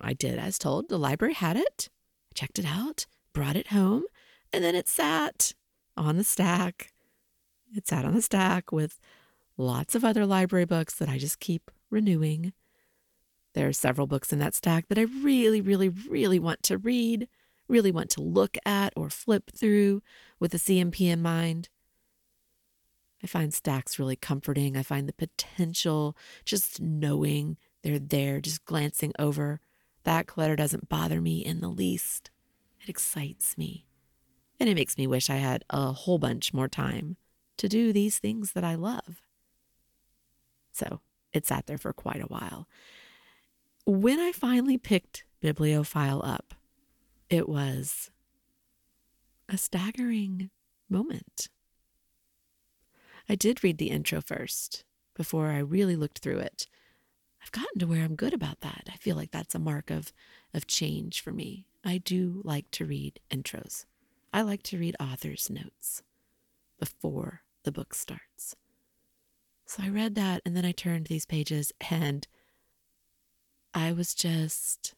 I 0.00 0.12
did 0.12 0.38
as 0.38 0.58
told. 0.58 0.88
The 0.88 0.98
library 0.98 1.34
had 1.34 1.56
it. 1.56 1.88
I 2.30 2.34
checked 2.34 2.58
it 2.58 2.66
out, 2.66 3.06
brought 3.32 3.56
it 3.56 3.68
home, 3.68 4.04
and 4.52 4.62
then 4.62 4.74
it 4.74 4.88
sat 4.88 5.52
on 5.96 6.16
the 6.16 6.24
stack. 6.24 6.92
It 7.74 7.86
sat 7.86 8.04
on 8.04 8.14
the 8.14 8.22
stack 8.22 8.70
with 8.70 9.00
lots 9.56 9.94
of 9.94 10.04
other 10.04 10.24
library 10.24 10.64
books 10.64 10.94
that 10.94 11.08
I 11.08 11.18
just 11.18 11.40
keep 11.40 11.70
renewing. 11.90 12.52
There 13.54 13.68
are 13.68 13.72
several 13.72 14.06
books 14.06 14.32
in 14.32 14.38
that 14.38 14.54
stack 14.54 14.88
that 14.88 14.98
I 14.98 15.02
really, 15.02 15.60
really, 15.60 15.88
really 15.88 16.38
want 16.38 16.62
to 16.64 16.78
read, 16.78 17.28
really 17.68 17.90
want 17.90 18.10
to 18.10 18.22
look 18.22 18.56
at 18.64 18.92
or 18.96 19.10
flip 19.10 19.50
through 19.54 20.02
with 20.38 20.52
the 20.52 20.58
CMP 20.58 21.02
in 21.02 21.22
mind. 21.22 21.68
I 23.22 23.26
find 23.26 23.52
stacks 23.52 23.98
really 23.98 24.16
comforting. 24.16 24.76
I 24.76 24.82
find 24.82 25.08
the 25.08 25.12
potential 25.12 26.16
just 26.44 26.80
knowing 26.80 27.56
they're 27.82 27.98
there, 27.98 28.40
just 28.40 28.64
glancing 28.64 29.12
over. 29.18 29.60
That 30.04 30.26
clutter 30.26 30.56
doesn't 30.56 30.88
bother 30.88 31.20
me 31.20 31.44
in 31.44 31.60
the 31.60 31.68
least. 31.68 32.30
It 32.80 32.88
excites 32.88 33.58
me. 33.58 33.86
And 34.60 34.68
it 34.68 34.74
makes 34.74 34.96
me 34.96 35.06
wish 35.06 35.30
I 35.30 35.36
had 35.36 35.64
a 35.70 35.92
whole 35.92 36.18
bunch 36.18 36.52
more 36.52 36.68
time 36.68 37.16
to 37.58 37.68
do 37.68 37.92
these 37.92 38.18
things 38.18 38.52
that 38.52 38.64
I 38.64 38.74
love. 38.74 39.22
So 40.72 41.00
it 41.32 41.46
sat 41.46 41.66
there 41.66 41.78
for 41.78 41.92
quite 41.92 42.22
a 42.22 42.26
while. 42.26 42.68
When 43.88 44.20
I 44.20 44.32
finally 44.32 44.76
picked 44.76 45.24
Bibliophile 45.40 46.20
up, 46.22 46.52
it 47.30 47.48
was 47.48 48.10
a 49.48 49.56
staggering 49.56 50.50
moment. 50.90 51.48
I 53.30 53.34
did 53.34 53.64
read 53.64 53.78
the 53.78 53.88
intro 53.88 54.20
first 54.20 54.84
before 55.14 55.46
I 55.48 55.60
really 55.60 55.96
looked 55.96 56.18
through 56.18 56.40
it. 56.40 56.66
I've 57.42 57.50
gotten 57.50 57.78
to 57.78 57.86
where 57.86 58.04
I'm 58.04 58.14
good 58.14 58.34
about 58.34 58.60
that. 58.60 58.90
I 58.92 58.98
feel 58.98 59.16
like 59.16 59.30
that's 59.30 59.54
a 59.54 59.58
mark 59.58 59.90
of, 59.90 60.12
of 60.52 60.66
change 60.66 61.22
for 61.22 61.32
me. 61.32 61.64
I 61.82 61.96
do 61.96 62.42
like 62.44 62.70
to 62.72 62.84
read 62.84 63.20
intros. 63.30 63.86
I 64.34 64.42
like 64.42 64.62
to 64.64 64.78
read 64.78 64.96
author's 65.00 65.48
notes 65.48 66.02
before 66.78 67.40
the 67.62 67.72
book 67.72 67.94
starts. 67.94 68.54
So 69.64 69.82
I 69.82 69.88
read 69.88 70.14
that 70.16 70.42
and 70.44 70.54
then 70.54 70.66
I 70.66 70.72
turned 70.72 71.06
these 71.06 71.24
pages 71.24 71.72
and 71.90 72.28
I 73.74 73.92
was 73.92 74.14
just 74.14 74.94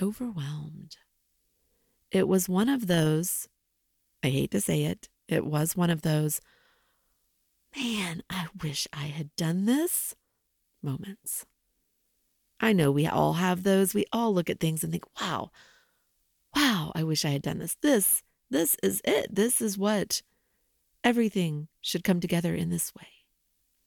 overwhelmed. 0.00 0.96
It 2.10 2.28
was 2.28 2.48
one 2.48 2.68
of 2.68 2.86
those, 2.86 3.48
I 4.22 4.28
hate 4.28 4.50
to 4.52 4.60
say 4.60 4.84
it, 4.84 5.08
it 5.28 5.44
was 5.44 5.76
one 5.76 5.90
of 5.90 6.02
those 6.02 6.40
man, 7.76 8.22
I 8.30 8.46
wish 8.62 8.86
I 8.92 9.06
had 9.06 9.34
done 9.36 9.64
this 9.64 10.14
moments. 10.82 11.46
I 12.60 12.72
know 12.72 12.90
we 12.90 13.06
all 13.06 13.34
have 13.34 13.62
those. 13.62 13.94
We 13.94 14.04
all 14.12 14.32
look 14.32 14.48
at 14.48 14.60
things 14.60 14.84
and 14.84 14.92
think, 14.92 15.04
wow, 15.20 15.50
wow, 16.54 16.92
I 16.94 17.02
wish 17.02 17.24
I 17.24 17.30
had 17.30 17.42
done 17.42 17.58
this. 17.58 17.76
This, 17.82 18.22
this 18.50 18.76
is 18.82 19.02
it. 19.04 19.34
This 19.34 19.60
is 19.60 19.76
what 19.76 20.22
everything 21.02 21.68
should 21.80 22.04
come 22.04 22.20
together 22.20 22.54
in 22.54 22.70
this 22.70 22.94
way. 22.94 23.08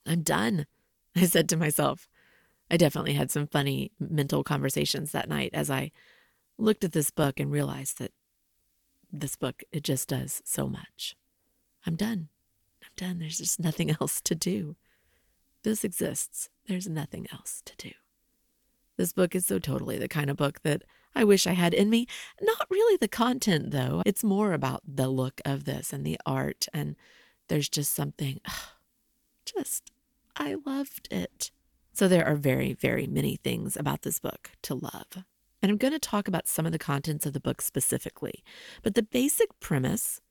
I'm 0.06 0.22
done, 0.22 0.66
I 1.16 1.26
said 1.26 1.50
to 1.50 1.58
myself. 1.58 2.08
I 2.70 2.78
definitely 2.78 3.14
had 3.14 3.32
some 3.32 3.48
funny 3.48 3.92
mental 4.00 4.44
conversations 4.44 5.12
that 5.12 5.30
night 5.30 5.52
as 5.54 5.70
I 5.70 5.92
looked 6.58 6.84
at 6.84 6.92
this 6.92 7.12
book 7.12 7.40
and 7.40 7.52
realized 7.52 8.00
that 8.00 8.12
this 9.12 9.36
book, 9.36 9.64
it 9.72 9.84
just 9.84 10.10
does 10.10 10.42
so 10.46 10.68
much. 10.68 11.16
I'm 11.86 11.96
done 11.96 12.30
I'm 12.88 13.08
done. 13.08 13.20
There's 13.20 13.38
just 13.38 13.60
nothing 13.60 13.92
else 14.02 14.22
to 14.22 14.36
do. 14.36 14.76
This 15.64 15.84
exists. 15.84 16.50
There's 16.68 16.88
nothing 16.88 17.28
else 17.32 17.62
to 17.66 17.76
do. 17.78 17.92
This 18.98 19.14
book 19.14 19.36
is 19.36 19.46
so 19.46 19.60
totally 19.60 19.98
the 19.98 20.08
kind 20.08 20.30
of 20.30 20.38
book 20.38 20.62
that 20.64 20.84
I 21.16 21.24
wish 21.24 21.46
I 21.48 21.54
had 21.54 21.74
in 21.74 21.90
me. 21.90 22.08
Not 22.42 22.68
really 22.70 22.98
the 22.98 23.08
content, 23.08 23.72
though. 23.72 24.02
It's 24.06 24.24
more 24.24 24.54
about 24.54 24.82
the 24.88 25.10
look 25.10 25.42
of 25.46 25.66
this 25.66 25.94
and 25.94 26.06
the 26.06 26.20
art. 26.26 26.68
And 26.74 26.96
there's 27.48 27.70
just 27.70 27.94
something, 27.94 28.40
just, 29.46 29.92
I 30.36 30.56
loved 30.66 31.08
it. 31.12 31.52
So 31.98 32.08
there 32.08 32.28
are 32.28 32.36
very, 32.36 32.74
very 32.74 33.08
many 33.08 33.38
things 33.38 33.76
about 33.76 34.04
this 34.04 34.20
book 34.20 34.52
to 34.62 34.76
love. 34.76 35.24
And 35.64 35.72
I'm 35.72 35.80
going 35.80 35.94
to 35.94 36.00
talk 36.00 36.28
about 36.28 36.48
some 36.48 36.68
of 36.68 36.72
the 36.72 36.78
contents 36.78 37.26
of 37.26 37.34
the 37.34 37.40
book 37.40 37.60
specifically. 37.60 38.44
But 38.84 38.94
the 38.94 39.02
basic 39.02 39.60
premise 39.60 40.22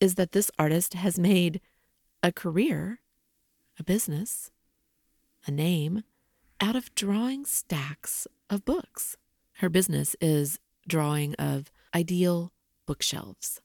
is 0.00 0.14
that 0.14 0.32
this 0.32 0.50
artist 0.58 0.94
has 0.94 1.18
made 1.18 1.60
a 2.22 2.32
career, 2.32 3.00
a 3.78 3.84
business, 3.84 4.52
a 5.46 5.50
name 5.50 6.02
out 6.62 6.76
of 6.76 6.94
drawing 6.94 7.44
stacks 7.44 8.26
of 8.48 8.64
books. 8.64 9.18
Her 9.56 9.68
business 9.68 10.16
is 10.18 10.58
drawing 10.88 11.34
of 11.34 11.70
ideal 11.94 12.54
bookshelves, 12.86 13.60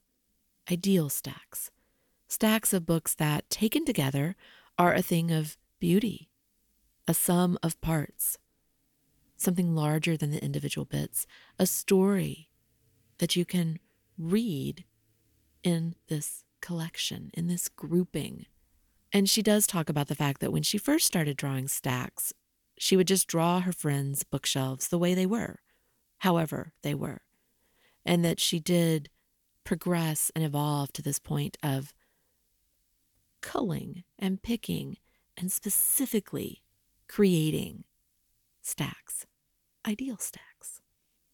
ideal 0.70 1.08
stacks, 1.08 1.70
stacks 2.28 2.74
of 2.74 2.84
books 2.84 3.14
that, 3.14 3.48
taken 3.48 3.86
together, 3.86 4.36
are 4.76 4.92
a 4.92 5.00
thing 5.00 5.30
of 5.30 5.56
beauty, 5.80 6.27
a 7.08 7.14
sum 7.14 7.58
of 7.62 7.80
parts, 7.80 8.38
something 9.36 9.74
larger 9.74 10.14
than 10.16 10.30
the 10.30 10.44
individual 10.44 10.84
bits, 10.84 11.26
a 11.58 11.66
story 11.66 12.50
that 13.16 13.34
you 13.34 13.46
can 13.46 13.78
read 14.18 14.84
in 15.64 15.94
this 16.08 16.44
collection, 16.60 17.30
in 17.32 17.48
this 17.48 17.68
grouping. 17.68 18.44
And 19.10 19.28
she 19.28 19.42
does 19.42 19.66
talk 19.66 19.88
about 19.88 20.08
the 20.08 20.14
fact 20.14 20.40
that 20.42 20.52
when 20.52 20.62
she 20.62 20.76
first 20.76 21.06
started 21.06 21.38
drawing 21.38 21.66
stacks, 21.66 22.34
she 22.76 22.94
would 22.94 23.08
just 23.08 23.26
draw 23.26 23.60
her 23.60 23.72
friends' 23.72 24.22
bookshelves 24.22 24.88
the 24.88 24.98
way 24.98 25.14
they 25.14 25.26
were, 25.26 25.60
however 26.18 26.74
they 26.82 26.94
were. 26.94 27.22
And 28.04 28.22
that 28.24 28.38
she 28.38 28.60
did 28.60 29.08
progress 29.64 30.30
and 30.34 30.44
evolve 30.44 30.92
to 30.92 31.02
this 31.02 31.18
point 31.18 31.56
of 31.62 31.94
culling 33.40 34.04
and 34.18 34.42
picking 34.42 34.98
and 35.36 35.50
specifically 35.50 36.62
creating 37.08 37.84
stacks, 38.60 39.26
ideal 39.86 40.18
stacks, 40.18 40.80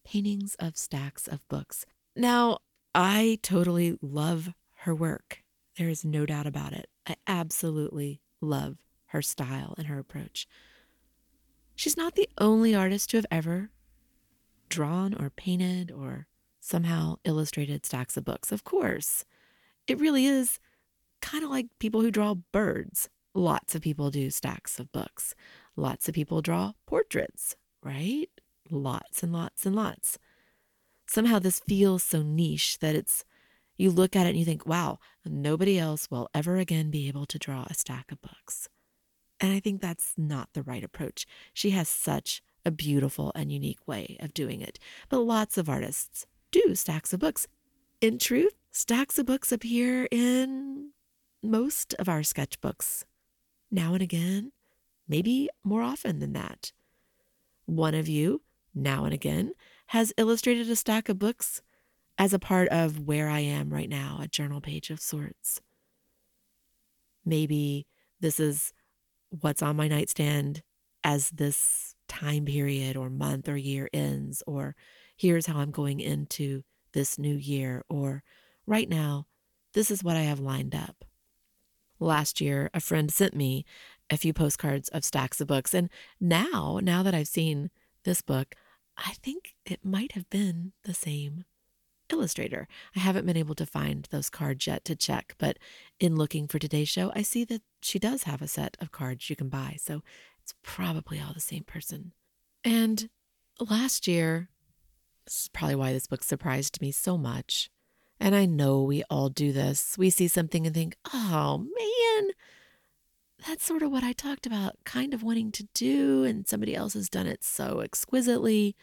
paintings 0.05 0.55
of 0.59 0.77
stacks 0.77 1.27
of 1.27 1.47
books. 1.47 1.85
Now, 2.15 2.59
I 2.93 3.39
totally 3.43 3.97
love 4.01 4.53
her 4.79 4.95
work. 4.95 5.43
There 5.77 5.89
is 5.89 6.05
no 6.05 6.25
doubt 6.25 6.47
about 6.47 6.73
it. 6.73 6.87
I 7.07 7.15
absolutely 7.27 8.21
love 8.39 8.77
her 9.07 9.21
style 9.21 9.75
and 9.77 9.87
her 9.87 9.99
approach. 9.99 10.47
She's 11.75 11.97
not 11.97 12.15
the 12.15 12.29
only 12.37 12.73
artist 12.73 13.09
to 13.09 13.17
have 13.17 13.25
ever 13.29 13.69
drawn 14.69 15.13
or 15.13 15.29
painted 15.29 15.91
or 15.91 16.27
somehow 16.61 17.17
illustrated 17.25 17.85
stacks 17.85 18.15
of 18.15 18.25
books. 18.25 18.51
Of 18.51 18.63
course, 18.63 19.25
it 19.87 19.99
really 19.99 20.25
is 20.25 20.59
kind 21.21 21.43
of 21.43 21.49
like 21.49 21.67
people 21.79 22.01
who 22.01 22.11
draw 22.11 22.35
birds. 22.35 23.09
Lots 23.33 23.75
of 23.75 23.81
people 23.81 24.09
do 24.09 24.29
stacks 24.29 24.79
of 24.79 24.91
books. 24.91 25.35
Lots 25.75 26.07
of 26.07 26.15
people 26.15 26.41
draw 26.41 26.73
portraits, 26.85 27.55
right? 27.83 28.29
Lots 28.69 29.23
and 29.23 29.33
lots 29.33 29.65
and 29.65 29.75
lots. 29.75 30.17
Somehow 31.07 31.39
this 31.39 31.59
feels 31.59 32.03
so 32.03 32.21
niche 32.21 32.79
that 32.79 32.95
it's 32.95 33.23
you 33.77 33.91
look 33.91 34.15
at 34.15 34.25
it 34.25 34.29
and 34.29 34.39
you 34.39 34.45
think, 34.45 34.65
wow, 34.65 34.99
nobody 35.25 35.77
else 35.77 36.09
will 36.09 36.29
ever 36.33 36.57
again 36.57 36.89
be 36.89 37.07
able 37.07 37.25
to 37.25 37.37
draw 37.37 37.65
a 37.69 37.73
stack 37.73 38.11
of 38.11 38.21
books. 38.21 38.69
And 39.39 39.51
I 39.51 39.59
think 39.59 39.81
that's 39.81 40.13
not 40.17 40.49
the 40.53 40.63
right 40.63 40.83
approach. 40.83 41.27
She 41.53 41.71
has 41.71 41.89
such 41.89 42.41
a 42.65 42.71
beautiful 42.71 43.33
and 43.35 43.51
unique 43.51 43.85
way 43.85 44.17
of 44.21 44.33
doing 44.33 44.61
it. 44.61 44.79
But 45.09 45.19
lots 45.19 45.57
of 45.57 45.69
artists 45.69 46.25
do 46.51 46.73
stacks 46.73 47.11
of 47.11 47.19
books. 47.19 47.47
In 47.99 48.17
truth, 48.17 48.53
Stacks 48.77 49.17
of 49.17 49.25
books 49.25 49.53
appear 49.53 50.05
in 50.11 50.89
most 51.41 51.93
of 51.93 52.09
our 52.09 52.19
sketchbooks 52.19 53.05
now 53.71 53.93
and 53.93 54.03
again, 54.03 54.51
maybe 55.07 55.49
more 55.63 55.81
often 55.81 56.19
than 56.19 56.33
that. 56.33 56.71
One 57.65 57.95
of 57.95 58.07
you, 58.07 58.41
now 58.73 59.05
and 59.05 59.13
again, 59.13 59.53
has 59.87 60.13
illustrated 60.17 60.69
a 60.69 60.75
stack 60.75 61.09
of 61.09 61.19
books 61.19 61.61
as 62.17 62.33
a 62.33 62.39
part 62.39 62.69
of 62.69 62.99
where 62.99 63.29
I 63.29 63.39
am 63.39 63.73
right 63.73 63.89
now, 63.89 64.19
a 64.21 64.27
journal 64.27 64.61
page 64.61 64.89
of 64.89 64.99
sorts. 64.99 65.61
Maybe 67.25 67.87
this 68.19 68.39
is 68.39 68.73
what's 69.29 69.61
on 69.61 69.75
my 69.75 69.87
nightstand 69.87 70.61
as 71.03 71.29
this 71.31 71.95
time 72.07 72.45
period 72.45 72.95
or 72.95 73.09
month 73.09 73.49
or 73.49 73.57
year 73.57 73.89
ends, 73.93 74.41
or 74.47 74.75
here's 75.15 75.45
how 75.45 75.59
I'm 75.59 75.71
going 75.71 75.99
into 75.99 76.63
this 76.93 77.19
new 77.19 77.35
year, 77.35 77.83
or 77.89 78.23
right 78.65 78.87
now, 78.87 79.27
this 79.73 79.91
is 79.91 80.03
what 80.03 80.15
I 80.15 80.21
have 80.21 80.39
lined 80.39 80.73
up. 80.73 81.03
Last 81.99 82.39
year, 82.39 82.69
a 82.73 82.79
friend 82.79 83.11
sent 83.11 83.35
me 83.35 83.65
a 84.09 84.17
few 84.17 84.33
postcards 84.33 84.89
of 84.89 85.03
stacks 85.03 85.41
of 85.41 85.47
books, 85.47 85.73
and 85.73 85.89
now, 86.19 86.79
now 86.81 87.03
that 87.03 87.15
I've 87.15 87.27
seen 87.27 87.69
this 88.03 88.21
book, 88.21 88.55
I 88.97 89.13
think 89.23 89.55
it 89.65 89.83
might 89.83 90.13
have 90.13 90.29
been 90.29 90.73
the 90.83 90.93
same 90.93 91.43
illustrator. 92.09 92.67
I 92.95 92.99
haven't 92.99 93.25
been 93.25 93.37
able 93.37 93.55
to 93.55 93.65
find 93.65 94.07
those 94.11 94.29
cards 94.29 94.67
yet 94.67 94.85
to 94.85 94.95
check, 94.95 95.35
but 95.37 95.57
in 95.99 96.15
looking 96.15 96.47
for 96.47 96.59
today's 96.59 96.89
show, 96.89 97.11
I 97.15 97.23
see 97.23 97.43
that 97.45 97.61
she 97.81 97.99
does 97.99 98.23
have 98.23 98.41
a 98.41 98.47
set 98.47 98.77
of 98.79 98.91
cards 98.91 99.29
you 99.29 99.35
can 99.35 99.49
buy. 99.49 99.77
So 99.79 100.01
it's 100.41 100.53
probably 100.63 101.19
all 101.19 101.33
the 101.33 101.39
same 101.39 101.63
person. 101.63 102.13
And 102.63 103.09
last 103.59 104.07
year, 104.07 104.49
this 105.25 105.43
is 105.43 105.49
probably 105.49 105.75
why 105.75 105.93
this 105.93 106.07
book 106.07 106.23
surprised 106.23 106.81
me 106.81 106.91
so 106.91 107.17
much. 107.17 107.69
And 108.19 108.35
I 108.35 108.45
know 108.45 108.81
we 108.81 109.03
all 109.09 109.29
do 109.29 109.51
this. 109.51 109.97
We 109.97 110.09
see 110.09 110.27
something 110.27 110.65
and 110.65 110.73
think, 110.73 110.95
oh 111.13 111.57
man, 111.57 112.29
that's 113.45 113.65
sort 113.65 113.83
of 113.83 113.91
what 113.91 114.03
I 114.03 114.13
talked 114.13 114.45
about, 114.45 114.75
kind 114.85 115.13
of 115.13 115.23
wanting 115.23 115.51
to 115.53 115.67
do, 115.73 116.23
and 116.23 116.47
somebody 116.47 116.75
else 116.75 116.93
has 116.93 117.09
done 117.09 117.27
it 117.27 117.43
so 117.43 117.81
exquisitely. 117.81 118.75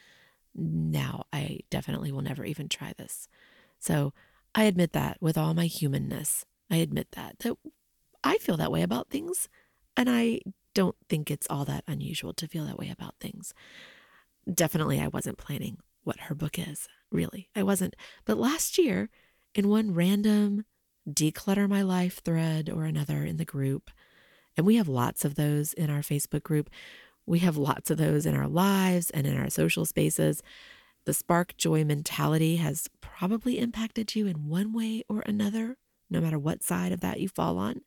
Now, 0.55 1.25
I 1.33 1.61
definitely 1.71 2.13
will 2.13 2.23
never 2.23 2.45
even 2.45 2.69
try 2.69 2.93
this. 2.97 3.29
So 3.81 4.13
I 4.55 4.65
admit 4.65 4.93
that 4.93 5.17
with 5.21 5.37
all 5.37 5.55
my 5.55 5.67
humanness. 5.67 6.45
I 6.71 6.77
admit 6.77 7.09
that, 7.13 7.41
that 7.41 7.57
I 8.23 8.39
feel 8.39 8.57
that 8.59 8.73
way 8.73 8.83
about 8.83 9.11
things. 9.11 9.49
And 9.97 10.09
I 10.09 10.41
don't 10.75 10.97
think 11.09 11.31
it's 11.31 11.47
all 11.51 11.65
that 11.65 11.85
unusual 11.87 12.33
to 12.35 12.49
feel 12.49 12.65
that 12.67 12.79
way 12.79 12.89
about 12.91 13.15
things. 13.21 13.55
Definitely, 14.53 15.01
I 15.01 15.09
wasn't 15.09 15.39
planning 15.39 15.79
what 16.05 16.21
her 16.21 16.35
book 16.35 16.59
is, 16.59 16.89
really. 17.11 17.49
I 17.55 17.63
wasn't. 17.63 17.95
But 18.25 18.39
last 18.39 18.79
year, 18.79 19.11
in 19.55 19.69
one 19.69 19.95
random 19.95 20.65
declutter 21.09 21.69
my 21.69 21.83
life 21.83 22.21
thread 22.25 22.71
or 22.71 22.85
another 22.85 23.25
in 23.25 23.37
the 23.37 23.45
group, 23.45 23.91
and 24.57 24.67
we 24.67 24.77
have 24.77 24.89
lots 24.89 25.25
of 25.25 25.35
those 25.35 25.73
in 25.73 25.91
our 25.91 26.01
Facebook 26.01 26.43
group, 26.43 26.71
we 27.27 27.39
have 27.41 27.57
lots 27.57 27.91
of 27.91 27.99
those 27.99 28.27
in 28.27 28.35
our 28.35 28.49
lives 28.49 29.11
and 29.11 29.27
in 29.27 29.37
our 29.37 29.51
social 29.51 29.85
spaces. 29.85 30.43
The 31.05 31.15
spark 31.15 31.57
joy 31.57 31.85
mentality 31.85 32.57
has 32.57 32.89
probably 33.01 33.59
impacted 33.59 34.15
you 34.15 34.27
in 34.27 34.49
one 34.49 34.73
way 34.73 35.05
or 35.09 35.23
another, 35.27 35.77
no 36.11 36.21
matter 36.21 36.39
what 36.39 36.63
side 36.63 36.93
of 36.93 37.01
that 37.01 37.21
you 37.21 37.29
fall 37.29 37.59
on. 37.59 37.83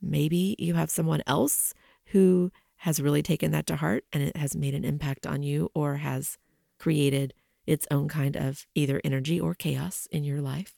Maybe 0.00 0.54
you 0.58 0.74
have 0.74 0.90
someone 0.90 1.22
else 1.26 1.74
who 2.06 2.50
has 2.78 3.00
really 3.00 3.22
taken 3.22 3.50
that 3.52 3.66
to 3.66 3.76
heart 3.76 4.04
and 4.12 4.22
it 4.22 4.36
has 4.36 4.54
made 4.54 4.74
an 4.74 4.84
impact 4.84 5.26
on 5.26 5.42
you 5.42 5.70
or 5.74 5.96
has 5.96 6.36
created 6.78 7.32
its 7.66 7.86
own 7.90 8.08
kind 8.08 8.36
of 8.36 8.66
either 8.74 9.00
energy 9.04 9.40
or 9.40 9.54
chaos 9.54 10.06
in 10.10 10.24
your 10.24 10.40
life. 10.40 10.74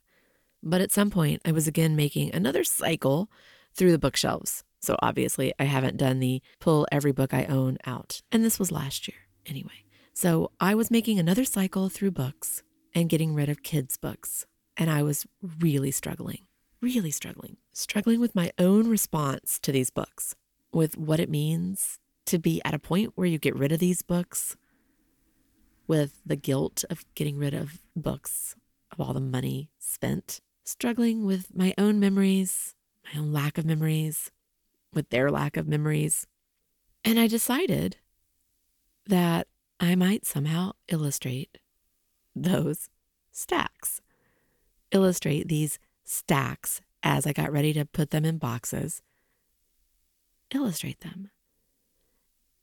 But 0.63 0.81
at 0.81 0.93
some 0.93 1.11
point, 1.11 1.43
I 1.45 1.53
was 1.53 1.67
again 1.67 1.97
making 1.97 2.33
another 2.33 2.65
cycle 2.65 3.29
through 3.75 3.93
the 3.93 3.99
bookshelves. 3.99 4.65
So 4.81 4.97
obviously, 5.03 5.53
I 5.59 5.65
haven't 5.65 5.97
done 5.97 6.21
the 6.21 6.43
pull 6.61 6.87
every 6.93 7.13
book 7.13 7.35
I 7.35 7.45
own 7.47 7.79
out. 7.87 8.23
And 8.31 8.45
this 8.45 8.59
was 8.59 8.71
last 8.71 9.09
year 9.09 9.17
anyway. 9.47 9.85
So 10.13 10.51
I 10.61 10.75
was 10.75 10.91
making 10.91 11.19
another 11.19 11.45
cycle 11.45 11.89
through 11.89 12.13
books 12.13 12.63
and 12.95 13.09
getting 13.09 13.35
rid 13.35 13.49
of 13.49 13.63
kids' 13.63 13.97
books. 13.97 14.47
And 14.77 14.91
I 14.91 15.03
was 15.03 15.27
really 15.61 15.91
struggling, 15.91 16.47
really 16.81 17.11
struggling, 17.11 17.57
struggling 17.73 18.21
with 18.21 18.35
my 18.35 18.53
own 18.59 18.89
response 18.89 19.59
to 19.61 19.73
these 19.73 19.91
books, 19.91 20.35
with 20.73 20.97
what 20.97 21.21
it 21.21 21.31
means 21.31 21.99
to 22.27 22.39
be 22.39 22.61
at 22.65 22.75
a 22.75 22.79
point 22.79 23.13
where 23.15 23.27
you 23.27 23.39
get 23.39 23.57
rid 23.57 23.73
of 23.73 23.79
these 23.79 24.03
books, 24.03 24.57
with 25.87 26.21
the 26.27 26.37
guilt 26.37 26.85
of 26.91 27.05
getting 27.15 27.39
rid 27.39 27.55
of 27.55 27.81
books, 27.95 28.57
of 28.91 29.01
all 29.01 29.13
the 29.13 29.21
money 29.21 29.71
spent, 29.79 30.41
struggling 30.65 31.25
with 31.25 31.55
my 31.55 31.75
own 31.79 32.01
memories, 32.01 32.75
my 33.05 33.21
own 33.21 33.33
lack 33.33 33.57
of 33.59 33.65
memories, 33.65 34.31
with 34.97 35.11
their 35.11 35.31
lack 35.31 35.57
of 35.57 35.69
memories. 35.69 36.27
And 37.05 37.21
I 37.21 37.29
decided 37.29 37.99
that 39.07 39.47
I 39.79 39.95
might 39.95 40.27
somehow 40.27 40.73
illustrate 40.89 41.59
those 42.35 42.89
stacks, 43.31 44.01
illustrate 44.91 45.47
these 45.47 45.79
stacks 46.03 46.81
as 47.03 47.27
I 47.27 47.33
got 47.33 47.53
ready 47.53 47.73
to 47.75 47.85
put 47.85 48.11
them 48.11 48.25
in 48.25 48.39
boxes, 48.39 49.03
illustrate 50.53 51.01
them. 51.01 51.31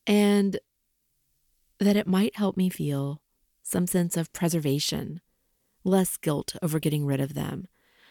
And 0.05 0.59
that 1.79 1.95
it 1.95 2.07
might 2.07 2.35
help 2.35 2.57
me 2.57 2.69
feel 2.69 3.21
some 3.61 3.87
sense 3.87 4.17
of 4.17 4.33
preservation, 4.33 5.21
less 5.83 6.17
guilt 6.17 6.55
over 6.61 6.79
getting 6.79 7.05
rid 7.05 7.21
of 7.21 7.35
them, 7.35 7.67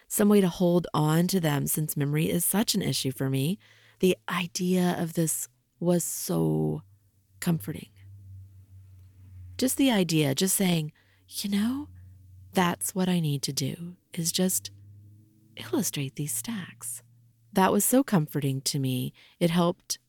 some 0.08 0.28
way 0.28 0.40
to 0.40 0.48
hold 0.48 0.86
on 0.94 1.26
to 1.26 1.40
them 1.40 1.66
since 1.66 1.96
memory 1.96 2.30
is 2.30 2.44
such 2.44 2.74
an 2.74 2.82
issue 2.82 3.12
for 3.12 3.28
me 3.28 3.58
the 4.02 4.18
idea 4.28 4.96
of 4.98 5.14
this 5.14 5.48
was 5.78 6.02
so 6.02 6.82
comforting. 7.38 7.90
Just 9.56 9.76
the 9.76 9.92
idea, 9.92 10.34
just 10.34 10.56
saying, 10.56 10.90
you 11.28 11.48
know, 11.48 11.88
that's 12.52 12.96
what 12.96 13.08
I 13.08 13.20
need 13.20 13.42
to 13.42 13.52
do, 13.52 13.94
is 14.12 14.32
just 14.32 14.72
illustrate 15.56 16.16
these 16.16 16.34
stacks. 16.34 17.04
That 17.52 17.70
was 17.70 17.84
so 17.84 18.02
comforting 18.02 18.60
to 18.62 18.80
me. 18.80 19.12
It 19.38 19.50
helped 19.50 20.00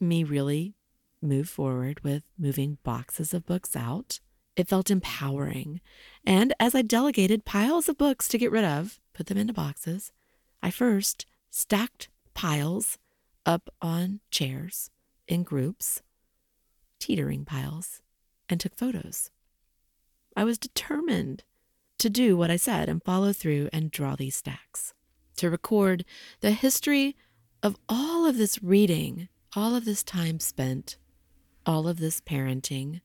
me 0.00 0.24
really 0.24 0.74
move 1.20 1.50
forward 1.50 2.00
with 2.02 2.22
moving 2.38 2.78
boxes 2.82 3.34
of 3.34 3.44
books 3.44 3.76
out. 3.76 4.20
It 4.56 4.68
felt 4.68 4.90
empowering. 4.90 5.82
And 6.24 6.54
as 6.58 6.74
I 6.74 6.80
delegated 6.80 7.44
piles 7.44 7.90
of 7.90 7.98
books 7.98 8.26
to 8.28 8.38
get 8.38 8.50
rid 8.50 8.64
of, 8.64 9.00
put 9.12 9.26
them 9.26 9.36
into 9.36 9.52
boxes, 9.52 10.12
I 10.62 10.70
first 10.70 11.26
stacked 11.50 12.08
piles 12.32 12.96
up 13.48 13.70
on 13.80 14.20
chairs 14.30 14.90
in 15.26 15.42
groups, 15.42 16.02
teetering 17.00 17.46
piles, 17.46 18.02
and 18.46 18.60
took 18.60 18.74
photos. 18.74 19.30
I 20.36 20.44
was 20.44 20.58
determined 20.58 21.44
to 21.96 22.10
do 22.10 22.36
what 22.36 22.50
I 22.50 22.56
said 22.56 22.90
and 22.90 23.02
follow 23.02 23.32
through 23.32 23.70
and 23.72 23.90
draw 23.90 24.16
these 24.16 24.36
stacks, 24.36 24.92
to 25.36 25.48
record 25.48 26.04
the 26.40 26.50
history 26.50 27.16
of 27.62 27.76
all 27.88 28.26
of 28.26 28.36
this 28.36 28.62
reading, 28.62 29.28
all 29.56 29.74
of 29.74 29.86
this 29.86 30.02
time 30.02 30.40
spent, 30.40 30.98
all 31.64 31.88
of 31.88 32.00
this 32.00 32.20
parenting, 32.20 33.00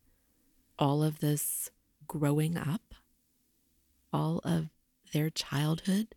all 0.78 1.02
of 1.02 1.20
this 1.20 1.72
growing 2.06 2.58
up, 2.58 2.94
all 4.12 4.42
of 4.44 4.68
their 5.14 5.30
childhood 5.30 6.16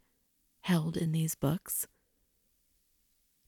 held 0.63 0.97
in 0.97 1.13
these 1.13 1.37
books 1.37 1.87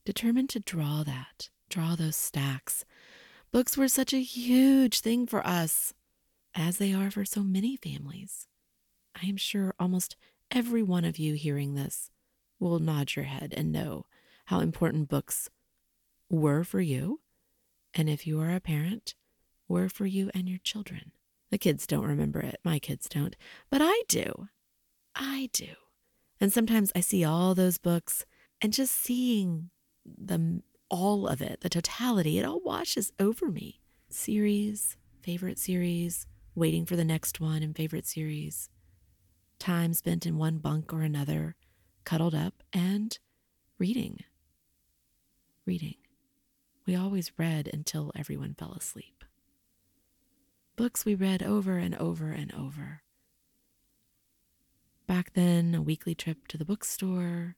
determined 0.09 0.49
to 0.49 0.59
draw 0.59 1.03
that, 1.03 1.51
draw 1.69 1.95
those 1.95 2.15
stacks. 2.15 2.83
Books 3.51 3.77
were 3.77 3.87
such 3.87 4.11
a 4.11 4.23
huge 4.23 5.01
thing 5.01 5.27
for 5.27 5.45
us, 5.45 5.93
as 6.55 6.79
they 6.79 6.95
are 6.95 7.11
for 7.11 7.23
so 7.23 7.43
many 7.43 7.75
families. 7.75 8.47
I 9.21 9.27
am 9.27 9.37
sure 9.37 9.75
almost 9.79 10.15
every 10.49 10.81
one 10.81 11.05
of 11.05 11.19
you 11.19 11.35
hearing 11.35 11.75
this 11.75 12.09
will 12.59 12.79
nod 12.79 13.15
your 13.15 13.25
head 13.25 13.53
and 13.55 13.71
know 13.71 14.07
how 14.45 14.61
important 14.61 15.09
books 15.09 15.47
were 16.27 16.63
for 16.63 16.81
you, 16.81 17.19
and 17.93 18.09
if 18.09 18.25
you 18.25 18.41
are 18.41 18.55
a 18.55 18.59
parent, 18.59 19.13
were 19.67 19.89
for 19.89 20.07
you 20.07 20.31
and 20.33 20.49
your 20.49 20.57
children. 20.63 21.11
The 21.51 21.59
kids 21.59 21.85
don't 21.85 22.07
remember 22.07 22.39
it. 22.39 22.59
My 22.63 22.79
kids 22.79 23.07
don't. 23.07 23.35
But 23.69 23.81
I 23.83 24.01
do. 24.07 24.47
I 25.13 25.51
do. 25.53 25.69
And 26.41 26.51
sometimes 26.51 26.91
I 26.95 27.01
see 27.01 27.23
all 27.23 27.53
those 27.53 27.77
books 27.77 28.25
and 28.59 28.73
just 28.73 28.95
seeing 28.95 29.69
the 30.17 30.61
all 30.89 31.27
of 31.27 31.41
it, 31.41 31.61
the 31.61 31.69
totality, 31.69 32.39
it 32.39 32.45
all 32.45 32.61
washes 32.61 33.11
over 33.19 33.47
me. 33.51 33.79
Series, 34.09 34.97
favorite 35.21 35.59
series, 35.59 36.25
waiting 36.55 36.85
for 36.85 36.95
the 36.95 37.05
next 37.05 37.39
one 37.39 37.61
and 37.61 37.75
favorite 37.75 38.07
series, 38.07 38.69
time 39.59 39.93
spent 39.93 40.25
in 40.25 40.37
one 40.37 40.57
bunk 40.57 40.91
or 40.91 41.01
another, 41.01 41.55
cuddled 42.05 42.33
up 42.33 42.63
and 42.73 43.19
reading. 43.77 44.23
Reading. 45.65 45.95
We 46.87 46.95
always 46.95 47.31
read 47.37 47.69
until 47.71 48.11
everyone 48.15 48.55
fell 48.55 48.73
asleep. 48.73 49.23
Books 50.75 51.05
we 51.05 51.13
read 51.13 51.43
over 51.43 51.77
and 51.77 51.93
over 51.95 52.31
and 52.31 52.53
over. 52.55 53.03
back 55.07 55.33
then, 55.33 55.73
a 55.75 55.81
weekly 55.81 56.13
trip 56.15 56.47
to 56.47 56.57
the 56.57 56.65
bookstore. 56.65 57.55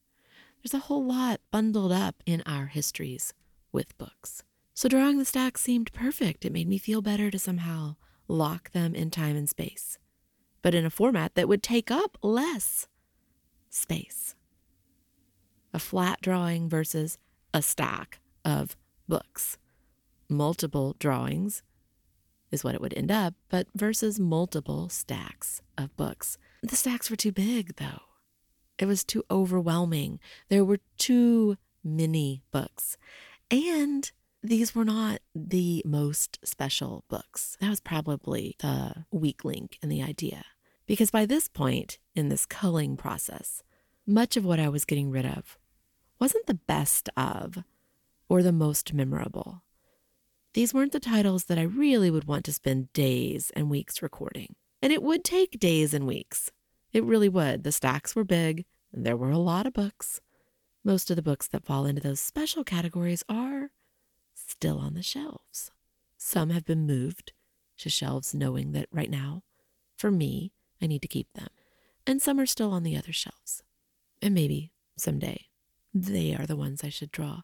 There's 0.62 0.74
a 0.74 0.86
whole 0.86 1.04
lot 1.04 1.42
bundled 1.50 1.92
up 1.92 2.22
in 2.26 2.44
our 2.46 2.68
histories 2.68 3.34
with 3.72 3.98
books. 3.98 4.44
So 4.74 4.88
drawing 4.88 5.18
the 5.18 5.26
stacks 5.26 5.62
seemed 5.62 5.92
perfect. 5.94 6.46
It 6.46 6.54
made 6.54 6.68
me 6.68 6.78
feel 6.78 7.02
better 7.02 7.32
to 7.32 7.40
somehow 7.40 7.96
lock 8.28 8.72
them 8.72 8.94
in 8.96 9.10
time 9.12 9.36
and 9.36 9.50
space, 9.50 9.98
but 10.62 10.76
in 10.76 10.86
a 10.86 10.90
format 10.90 11.36
that 11.36 11.48
would 11.48 11.64
take 11.64 11.90
up 11.92 12.18
less 12.22 12.88
space. 13.70 14.36
A 15.74 15.80
flat 15.80 16.20
drawing 16.22 16.70
versus 16.70 17.18
a 17.54 17.62
stack 17.62 18.20
of 18.46 18.76
books. 19.08 19.58
Multiple 20.30 20.96
drawings 21.00 21.64
is 22.52 22.64
what 22.64 22.76
it 22.76 22.82
would 22.82 22.94
end 22.94 23.12
up, 23.12 23.34
but 23.50 23.68
versus 23.76 24.20
multiple 24.20 24.90
stacks 24.90 25.62
of 25.78 25.96
books. 25.96 26.38
The 26.62 26.76
stacks 26.76 27.10
were 27.10 27.16
too 27.16 27.32
big, 27.32 27.78
though. 27.78 28.02
It 28.82 28.88
was 28.88 29.04
too 29.04 29.24
overwhelming. 29.30 30.20
There 30.50 30.66
were 30.66 30.80
too 30.98 31.56
many 31.84 32.42
books. 32.52 32.98
And 33.52 34.12
these 34.42 34.74
were 34.74 34.84
not 34.84 35.20
the 35.36 35.84
most 35.86 36.40
special 36.44 37.04
books. 37.08 37.56
That 37.62 37.70
was 37.70 37.80
probably 37.80 38.56
the 38.58 39.06
weak 39.12 39.46
link 39.46 39.78
in 39.84 39.90
the 39.90 40.02
idea. 40.02 40.44
Because 40.88 41.12
by 41.12 41.28
this 41.28 41.48
point 41.48 42.00
in 42.16 42.30
this 42.30 42.48
culling 42.48 42.98
process, 42.98 43.62
much 44.08 44.36
of 44.36 44.44
what 44.44 44.60
I 44.60 44.68
was 44.68 44.84
getting 44.84 45.12
rid 45.12 45.28
of 45.28 45.60
wasn't 46.20 46.48
the 46.48 46.56
best 46.56 47.08
of 47.16 47.64
or 48.28 48.42
the 48.42 48.52
most 48.52 48.96
memorable. 48.96 49.62
These 50.56 50.74
weren't 50.74 50.92
the 50.92 51.00
titles 51.00 51.44
that 51.46 51.60
I 51.60 51.64
really 51.64 52.10
would 52.10 52.26
want 52.26 52.46
to 52.46 52.54
spend 52.54 52.92
days 52.94 53.52
and 53.56 53.70
weeks 53.70 54.02
recording. 54.02 54.56
And 54.82 54.92
it 54.92 55.04
would 55.04 55.24
take 55.24 55.60
days 55.60 55.94
and 55.94 56.08
weeks. 56.08 56.52
It 56.94 57.04
really 57.04 57.30
would. 57.30 57.64
The 57.64 57.72
stacks 57.72 58.16
were 58.16 58.24
big, 58.24 58.66
and 58.92 59.06
there 59.06 59.18
were 59.18 59.32
a 59.32 59.38
lot 59.38 59.66
of 59.66 59.74
books. 59.74 60.20
Most 60.84 61.10
of 61.10 61.16
the 61.16 61.22
books 61.22 61.48
that 61.48 61.66
fall 61.66 61.86
into 61.86 62.02
those 62.02 62.20
special 62.20 62.64
categories 62.64 63.24
are 63.30 63.72
still 64.34 64.80
on 64.80 64.94
the 64.94 65.04
shelves. 65.04 65.72
Some 66.18 66.50
have 66.50 66.66
been 66.66 66.86
moved 66.86 67.34
to 67.78 67.90
shelves 67.90 68.36
knowing 68.36 68.74
that 68.74 68.88
right 68.92 69.10
now, 69.10 69.44
for 69.96 70.12
me, 70.12 70.52
I 70.82 70.88
need 70.88 71.02
to 71.04 71.08
keep 71.08 71.28
them. 71.34 71.48
And 72.06 72.22
some 72.22 72.40
are 72.40 72.46
still 72.46 72.72
on 72.72 72.84
the 72.84 72.98
other 72.98 73.14
shelves. 73.14 73.64
And 74.22 74.34
maybe 74.34 74.72
someday 74.98 75.46
they 75.94 76.36
are 76.36 76.46
the 76.46 76.56
ones 76.56 76.84
I 76.84 76.90
should 76.90 77.12
draw. 77.12 77.42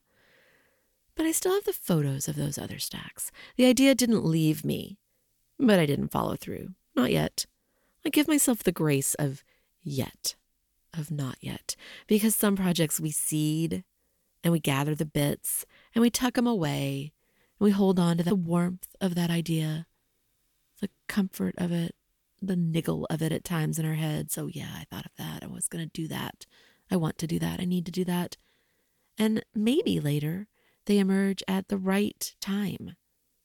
But 1.16 1.26
I 1.26 1.32
still 1.32 1.54
have 1.54 1.64
the 1.66 1.74
photos 1.74 2.28
of 2.28 2.36
those 2.36 2.58
other 2.58 2.80
stacks. 2.80 3.32
The 3.56 3.66
idea 3.66 3.96
didn't 3.96 4.26
leave 4.26 4.64
me, 4.64 4.98
but 5.60 5.80
I 5.80 5.86
didn't 5.86 6.12
follow 6.12 6.36
through. 6.36 6.70
Not 6.96 7.12
yet. 7.12 7.46
I 8.08 8.10
give 8.10 8.30
myself 8.30 8.64
the 8.64 8.72
grace 8.72 9.16
of 9.16 9.44
yet, 9.84 10.36
of 10.98 11.12
not 11.12 11.36
yet, 11.42 11.76
because 12.08 12.34
some 12.34 12.56
projects 12.56 13.02
we 13.02 13.12
seed 13.12 13.84
and 14.42 14.54
we 14.54 14.62
gather 14.62 14.96
the 14.96 15.04
bits 15.04 15.66
and 15.94 16.02
we 16.02 16.10
tuck 16.10 16.36
them 16.36 16.48
away 16.48 17.12
and 17.60 17.66
we 17.66 17.72
hold 17.72 18.00
on 18.00 18.16
to 18.16 18.24
the 18.24 18.34
warmth 18.34 18.96
of 19.02 19.16
that 19.16 19.30
idea, 19.30 19.88
the 20.80 20.90
comfort 21.10 21.54
of 21.58 21.74
it, 21.74 21.96
the 22.42 22.56
niggle 22.56 23.06
of 23.10 23.22
it 23.22 23.34
at 23.34 23.44
times 23.44 23.78
in 23.78 23.86
our 23.86 23.96
heads. 23.96 24.38
Oh, 24.38 24.48
yeah, 24.48 24.70
I 24.74 24.86
thought 24.90 25.08
of 25.08 25.12
that. 25.18 25.44
I 25.44 25.48
was 25.48 25.68
going 25.68 25.84
to 25.84 25.92
do 25.92 26.08
that. 26.08 26.46
I 26.90 26.96
want 26.96 27.18
to 27.18 27.28
do 27.28 27.40
that. 27.40 27.60
I 27.60 27.66
need 27.66 27.86
to 27.88 27.92
do 27.92 28.06
that. 28.06 28.38
And 29.18 29.44
maybe 29.54 30.00
later 30.00 30.48
they 30.86 31.00
emerge 31.00 31.44
at 31.46 31.68
the 31.68 31.78
right 31.78 32.34
time, 32.40 32.96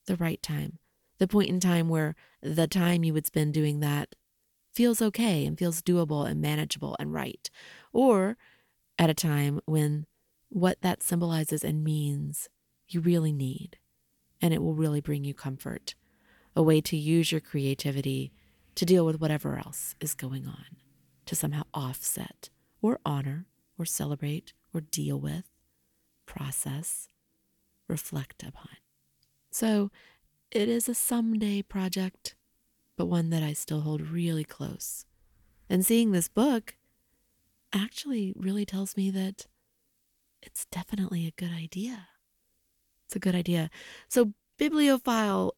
the 0.06 0.14
right 0.14 0.40
time, 0.40 0.78
the 1.18 1.26
point 1.26 1.48
in 1.48 1.58
time 1.58 1.88
where 1.88 2.14
the 2.40 2.68
time 2.68 3.02
you 3.02 3.12
would 3.12 3.26
spend 3.26 3.54
doing 3.54 3.80
that 3.80 4.14
feels 4.74 5.02
okay 5.02 5.44
and 5.44 5.58
feels 5.58 5.82
doable 5.82 6.28
and 6.28 6.40
manageable 6.40 6.96
and 6.98 7.12
right. 7.12 7.50
Or 7.92 8.36
at 8.98 9.10
a 9.10 9.14
time 9.14 9.60
when 9.64 10.06
what 10.48 10.82
that 10.82 11.02
symbolizes 11.02 11.64
and 11.64 11.82
means 11.82 12.48
you 12.88 13.00
really 13.00 13.32
need, 13.32 13.78
and 14.40 14.52
it 14.52 14.62
will 14.62 14.74
really 14.74 15.00
bring 15.00 15.24
you 15.24 15.34
comfort, 15.34 15.94
a 16.54 16.62
way 16.62 16.80
to 16.82 16.96
use 16.96 17.32
your 17.32 17.40
creativity 17.40 18.32
to 18.74 18.84
deal 18.84 19.04
with 19.06 19.20
whatever 19.20 19.56
else 19.56 19.94
is 20.00 20.14
going 20.14 20.46
on, 20.46 20.76
to 21.26 21.34
somehow 21.34 21.62
offset 21.72 22.50
or 22.80 22.98
honor 23.04 23.46
or 23.78 23.84
celebrate 23.84 24.52
or 24.74 24.80
deal 24.80 25.18
with, 25.18 25.44
process, 26.26 27.08
reflect 27.88 28.42
upon. 28.42 28.68
So 29.50 29.90
it 30.50 30.68
is 30.68 30.88
a 30.88 30.94
someday 30.94 31.62
project, 31.62 32.34
but 32.96 33.06
one 33.06 33.30
that 33.30 33.42
I 33.42 33.52
still 33.52 33.80
hold 33.80 34.00
really 34.02 34.44
close. 34.44 35.06
And 35.68 35.84
seeing 35.84 36.12
this 36.12 36.28
book 36.28 36.76
actually 37.72 38.34
really 38.36 38.66
tells 38.66 38.96
me 38.96 39.10
that 39.10 39.46
it's 40.42 40.66
definitely 40.66 41.26
a 41.26 41.32
good 41.32 41.52
idea. 41.52 42.08
It's 43.06 43.16
a 43.16 43.20
good 43.20 43.34
idea. 43.34 43.70
So, 44.08 44.32
Bibliophile 44.58 45.54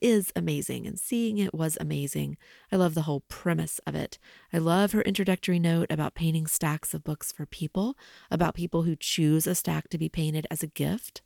is 0.00 0.32
amazing, 0.36 0.86
and 0.86 0.98
seeing 0.98 1.38
it 1.38 1.54
was 1.54 1.76
amazing. 1.80 2.36
I 2.70 2.76
love 2.76 2.94
the 2.94 3.02
whole 3.02 3.20
premise 3.28 3.80
of 3.86 3.94
it. 3.94 4.18
I 4.52 4.58
love 4.58 4.92
her 4.92 5.02
introductory 5.02 5.58
note 5.58 5.86
about 5.90 6.14
painting 6.14 6.46
stacks 6.46 6.94
of 6.94 7.04
books 7.04 7.32
for 7.32 7.46
people, 7.46 7.96
about 8.30 8.54
people 8.54 8.82
who 8.82 8.96
choose 8.96 9.46
a 9.46 9.54
stack 9.54 9.88
to 9.88 9.98
be 9.98 10.08
painted 10.08 10.46
as 10.50 10.62
a 10.62 10.68
gift. 10.68 11.22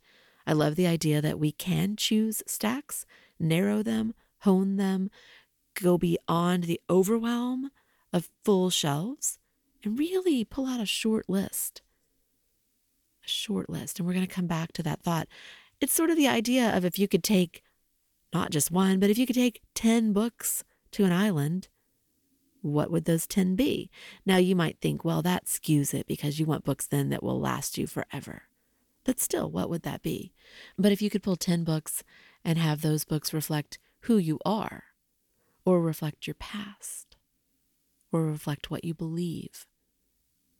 I 0.47 0.53
love 0.53 0.75
the 0.75 0.87
idea 0.87 1.21
that 1.21 1.39
we 1.39 1.51
can 1.51 1.95
choose 1.95 2.43
stacks, 2.47 3.05
narrow 3.39 3.83
them, 3.83 4.13
hone 4.45 4.77
them, 4.77 5.09
go 5.79 5.97
beyond 5.97 6.63
the 6.63 6.81
overwhelm 6.89 7.69
of 8.13 8.29
full 8.43 8.69
shelves, 8.69 9.37
and 9.83 9.99
really 9.99 10.43
pull 10.43 10.65
out 10.65 10.79
a 10.79 10.85
short 10.85 11.29
list 11.29 11.81
a 13.25 13.29
short 13.29 13.69
list. 13.69 13.99
And 13.99 14.07
we're 14.07 14.13
going 14.13 14.27
to 14.27 14.33
come 14.33 14.47
back 14.47 14.71
to 14.73 14.83
that 14.83 15.01
thought. 15.01 15.27
It's 15.81 15.93
sort 15.93 16.09
of 16.09 16.17
the 16.17 16.27
idea 16.27 16.75
of 16.75 16.85
if 16.85 16.97
you 16.97 17.07
could 17.07 17.23
take 17.23 17.63
not 18.33 18.51
just 18.51 18.71
one, 18.71 18.99
but 18.99 19.09
if 19.09 19.17
you 19.17 19.25
could 19.25 19.35
take 19.35 19.61
10 19.75 20.13
books 20.13 20.63
to 20.91 21.05
an 21.05 21.11
island, 21.11 21.67
what 22.61 22.91
would 22.91 23.05
those 23.05 23.27
10 23.27 23.55
be? 23.55 23.89
Now 24.25 24.37
you 24.37 24.55
might 24.55 24.79
think, 24.81 25.05
well, 25.05 25.21
that 25.21 25.45
skews 25.45 25.93
it 25.93 26.07
because 26.07 26.39
you 26.39 26.45
want 26.45 26.65
books 26.65 26.87
then 26.87 27.09
that 27.09 27.23
will 27.23 27.39
last 27.39 27.77
you 27.77 27.87
forever. 27.87 28.43
But 29.03 29.19
still, 29.19 29.49
what 29.49 29.69
would 29.69 29.83
that 29.83 30.01
be? 30.01 30.33
But 30.77 30.91
if 30.91 31.01
you 31.01 31.09
could 31.09 31.21
pull 31.21 31.35
10 31.35 31.63
books 31.63 32.03
and 32.43 32.57
have 32.57 32.81
those 32.81 33.05
books 33.05 33.33
reflect 33.33 33.77
who 34.05 34.17
you 34.17 34.39
are, 34.45 34.85
or 35.65 35.81
reflect 35.81 36.27
your 36.27 36.35
past, 36.35 37.15
or 38.11 38.25
reflect 38.25 38.71
what 38.71 38.83
you 38.83 38.93
believe, 38.93 39.65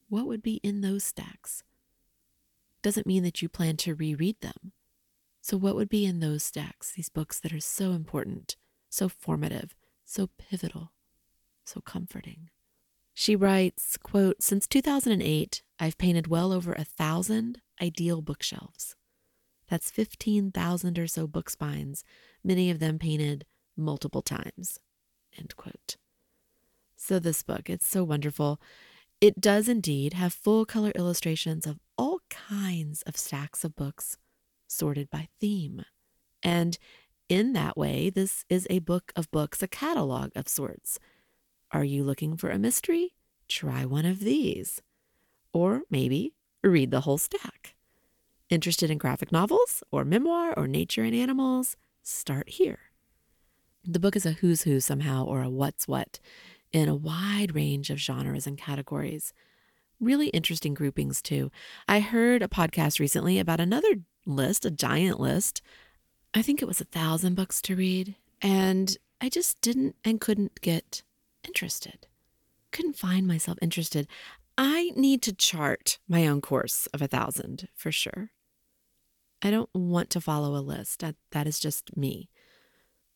what 0.10 0.28
would 0.28 0.44
be 0.44 0.56
in 0.64 0.82
those 0.82 1.04
stacks? 1.04 1.64
doesn't 2.86 3.08
mean 3.08 3.24
that 3.24 3.42
you 3.42 3.50
plan 3.50 3.76
to 3.78 3.96
reread 3.96 4.40
them. 4.42 4.72
So, 5.42 5.58
what 5.58 5.74
would 5.76 5.90
be 5.90 6.06
in 6.06 6.20
those 6.20 6.44
stacks, 6.44 6.92
these 6.92 7.10
books 7.10 7.40
that 7.40 7.52
are 7.52 7.60
so 7.60 7.94
important, 7.94 8.58
so 8.90 9.10
formative, 9.10 9.74
so 10.06 10.30
pivotal, 10.38 10.92
so 11.66 11.82
comforting? 11.82 12.52
She 13.16 13.36
writes, 13.36 13.98
quote, 13.98 14.44
Since 14.44 14.68
2008, 14.68 15.64
I've 15.80 15.98
painted 15.98 16.28
well 16.28 16.54
over 16.54 16.74
a 16.74 16.84
thousand 16.84 17.60
ideal 17.82 18.22
bookshelves. 18.22 18.96
That's 19.68 19.90
15,000 19.90 21.00
or 21.00 21.08
so 21.08 21.26
book 21.26 21.50
spines, 21.50 22.04
many 22.46 22.70
of 22.70 22.80
them 22.80 23.00
painted 23.00 23.46
multiple 23.76 24.22
times. 24.22 24.80
End 25.38 25.56
quote. 25.56 25.98
So, 26.96 27.20
this 27.20 27.44
book, 27.44 27.70
it's 27.70 27.88
so 27.88 28.04
wonderful. 28.04 28.60
It 29.20 29.42
does 29.42 29.68
indeed 29.68 30.14
have 30.14 30.34
full 30.34 30.66
color 30.66 30.92
illustrations 30.96 31.66
of 31.66 31.80
all 31.98 32.20
kinds 32.30 33.02
of 33.04 33.18
stacks 33.18 33.64
of 33.64 33.76
books 33.76 34.18
sorted 34.68 35.10
by 35.10 35.28
theme. 35.40 35.84
And 36.44 36.78
in 37.28 37.54
that 37.54 37.78
way, 37.78 38.10
this 38.10 38.46
is 38.50 38.68
a 38.70 38.80
book 38.80 39.12
of 39.16 39.32
books, 39.32 39.64
a 39.64 39.68
catalog 39.68 40.32
of 40.36 40.48
sorts. 40.48 41.00
Are 41.72 41.84
you 41.84 42.04
looking 42.04 42.38
for 42.38 42.50
a 42.50 42.60
mystery? 42.60 43.16
Try 43.48 43.86
one 43.86 44.06
of 44.06 44.20
these. 44.20 44.82
Or 45.54 45.82
maybe 45.90 46.34
read 46.64 46.92
the 46.92 47.02
whole 47.02 47.18
stack. 47.18 47.76
Interested 48.50 48.92
in 48.92 48.98
graphic 48.98 49.32
novels 49.32 49.82
or 49.92 50.06
memoir 50.06 50.54
or 50.56 50.68
nature 50.68 51.04
and 51.04 51.16
animals? 51.16 51.76
Start 52.08 52.50
here. 52.50 52.78
The 53.84 54.00
book 54.00 54.16
is 54.16 54.28
a 54.28 54.34
who's 54.34 54.62
who 54.62 54.80
somehow 54.80 55.26
or 55.26 55.42
a 55.42 55.50
what's 55.50 55.88
what 55.88 56.20
in 56.72 56.88
a 56.88 56.94
wide 56.94 57.56
range 57.56 57.90
of 57.90 57.98
genres 57.98 58.46
and 58.46 58.60
categories 58.60 59.34
really 60.00 60.28
interesting 60.28 60.76
groupings 60.76 61.20
too. 61.20 61.50
I 61.88 62.00
heard 62.02 62.44
a 62.44 62.48
podcast 62.48 63.00
recently 63.00 63.40
about 63.40 63.60
another 63.60 63.96
list, 64.28 64.66
a 64.66 64.72
giant 64.72 65.20
list. 65.20 65.64
I 66.32 66.44
think 66.44 66.62
it 66.62 66.68
was 66.68 66.80
a 66.80 66.86
thousand 66.86 67.34
books 67.34 67.60
to 67.64 67.76
read, 67.76 68.16
and 68.40 68.96
I 69.20 69.30
just 69.30 69.60
didn't 69.62 69.96
and 70.04 70.22
couldn't 70.22 70.62
get 70.62 71.02
interested. 71.48 72.06
Couldn't 72.72 72.98
find 72.98 73.26
myself 73.26 73.58
interested. 73.64 74.08
I 74.60 74.92
need 74.96 75.24
to 75.24 75.34
chart 75.34 75.98
my 76.08 76.28
own 76.28 76.42
course 76.42 76.88
of 76.94 77.02
a 77.02 77.08
thousand 77.08 77.68
for 77.74 77.92
sure. 77.92 78.30
I 79.42 79.52
don't 79.52 79.70
want 79.74 80.10
to 80.12 80.22
follow 80.22 80.56
a 80.56 80.62
list. 80.62 81.00
That, 81.00 81.16
that 81.32 81.48
is 81.48 81.60
just 81.60 81.96
me. 81.96 82.30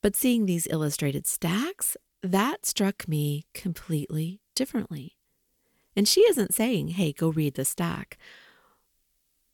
But 0.02 0.16
seeing 0.16 0.46
these 0.46 0.68
illustrated 0.70 1.28
stacks, 1.28 1.98
that 2.22 2.66
struck 2.66 3.08
me 3.08 3.46
completely 3.54 4.42
differently. 4.56 5.18
And 5.96 6.08
she 6.08 6.22
isn't 6.22 6.54
saying, 6.54 6.90
hey, 6.90 7.14
go 7.14 7.30
read 7.30 7.56
the 7.56 7.66
stack. 7.66 8.18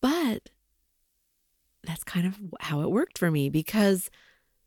But 0.01 0.49
that's 1.83 2.03
kind 2.03 2.27
of 2.27 2.39
how 2.59 2.81
it 2.81 2.91
worked 2.91 3.17
for 3.17 3.31
me 3.31 3.49
because 3.49 4.09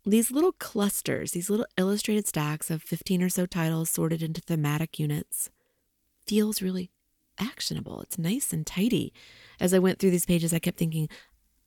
these 0.04 0.30
little 0.30 0.52
clusters, 0.52 1.32
these 1.32 1.50
little 1.50 1.66
illustrated 1.76 2.26
stacks 2.26 2.70
of 2.70 2.82
15 2.82 3.22
or 3.22 3.28
so 3.28 3.46
titles 3.46 3.90
sorted 3.90 4.22
into 4.22 4.40
thematic 4.40 4.98
units, 4.98 5.50
feels 6.26 6.62
really 6.62 6.90
actionable. 7.38 8.00
It's 8.00 8.18
nice 8.18 8.52
and 8.52 8.66
tidy. 8.66 9.12
As 9.60 9.74
I 9.74 9.78
went 9.78 9.98
through 9.98 10.10
these 10.10 10.26
pages, 10.26 10.52
I 10.52 10.58
kept 10.58 10.78
thinking, 10.78 11.08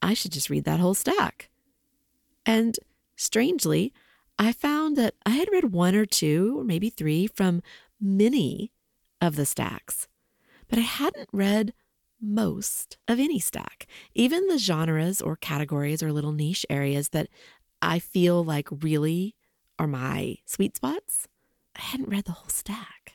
I 0.02 0.14
should 0.14 0.32
just 0.32 0.50
read 0.50 0.64
that 0.64 0.80
whole 0.80 0.94
stack. 0.94 1.48
And 2.44 2.78
strangely, 3.16 3.92
I 4.38 4.52
found 4.52 4.96
that 4.96 5.14
I 5.24 5.30
had 5.30 5.48
read 5.52 5.72
one 5.72 5.94
or 5.94 6.04
two, 6.04 6.58
or 6.58 6.64
maybe 6.64 6.90
three, 6.90 7.28
from 7.28 7.62
many 8.00 8.72
of 9.20 9.36
the 9.36 9.46
stacks, 9.46 10.08
but 10.68 10.78
I 10.78 10.82
hadn't 10.82 11.28
read 11.32 11.72
most 12.20 12.98
of 13.06 13.20
any 13.20 13.38
stack. 13.38 13.86
Even 14.14 14.48
the 14.48 14.58
genres 14.58 15.20
or 15.20 15.36
categories 15.36 16.02
or 16.02 16.12
little 16.12 16.32
niche 16.32 16.66
areas 16.68 17.10
that 17.10 17.28
I 17.80 17.98
feel 17.98 18.42
like 18.44 18.68
really 18.70 19.36
are 19.78 19.86
my 19.86 20.38
sweet 20.44 20.76
spots, 20.76 21.28
I 21.76 21.80
hadn't 21.80 22.08
read 22.08 22.24
the 22.24 22.32
whole 22.32 22.48
stack. 22.48 23.14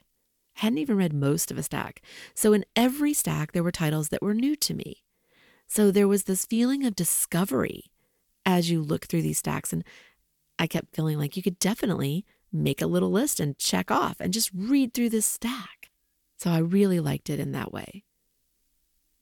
I 0.56 0.62
hadn't 0.62 0.80
even 0.80 0.98
read 0.98 1.14
most 1.14 1.52
of 1.52 1.58
a 1.58 1.64
stack. 1.64 2.02
So 2.34 2.54
in 2.54 2.66
every 2.76 3.14
stack, 3.14 3.52
there 3.52 3.64
were 3.64 3.72
titles 3.72 4.10
that 4.10 4.22
were 4.22 4.34
new 4.34 4.56
to 4.56 4.74
me. 4.74 5.04
So 5.68 5.92
there 5.92 6.08
was 6.08 6.24
this 6.24 6.46
feeling 6.46 6.86
of 6.86 6.96
discovery 6.96 7.92
as 8.46 8.72
you 8.72 8.82
look 8.82 9.06
through 9.06 9.22
these 9.22 9.38
stacks. 9.38 9.74
And 9.74 9.84
I 10.58 10.68
kept 10.68 10.96
feeling 10.96 11.18
like 11.18 11.36
you 11.36 11.44
could 11.44 11.60
definitely 11.60 12.26
make 12.52 12.82
a 12.82 12.88
little 12.88 13.12
list 13.12 13.40
and 13.40 13.58
check 13.58 13.92
off 13.92 14.18
and 14.20 14.34
just 14.34 14.50
read 14.56 14.94
through 14.94 15.10
this 15.10 15.26
stack. 15.26 15.92
So 16.38 16.50
I 16.50 16.60
really 16.60 17.00
liked 17.00 17.30
it 17.30 17.40
in 17.40 17.52
that 17.52 17.74
way. 17.74 18.04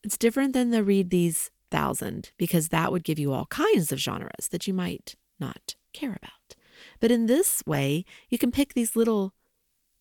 It's 0.04 0.18
different 0.18 0.54
than 0.54 0.70
the 0.70 0.84
read 0.84 1.10
these 1.10 1.50
thousand 1.72 2.32
because 2.38 2.70
that 2.70 2.92
would 2.92 3.04
give 3.04 3.18
you 3.18 3.34
all 3.34 3.48
kinds 3.48 3.92
of 3.92 4.00
genres 4.00 4.48
that 4.52 4.68
you 4.68 4.74
might 4.74 5.16
not 5.40 5.76
care 5.94 6.12
about. 6.12 6.56
But 7.00 7.12
in 7.12 7.26
this 7.26 7.64
way, 7.66 8.06
you 8.30 8.38
can 8.38 8.52
pick 8.52 8.74
these 8.74 8.96
little 8.96 9.34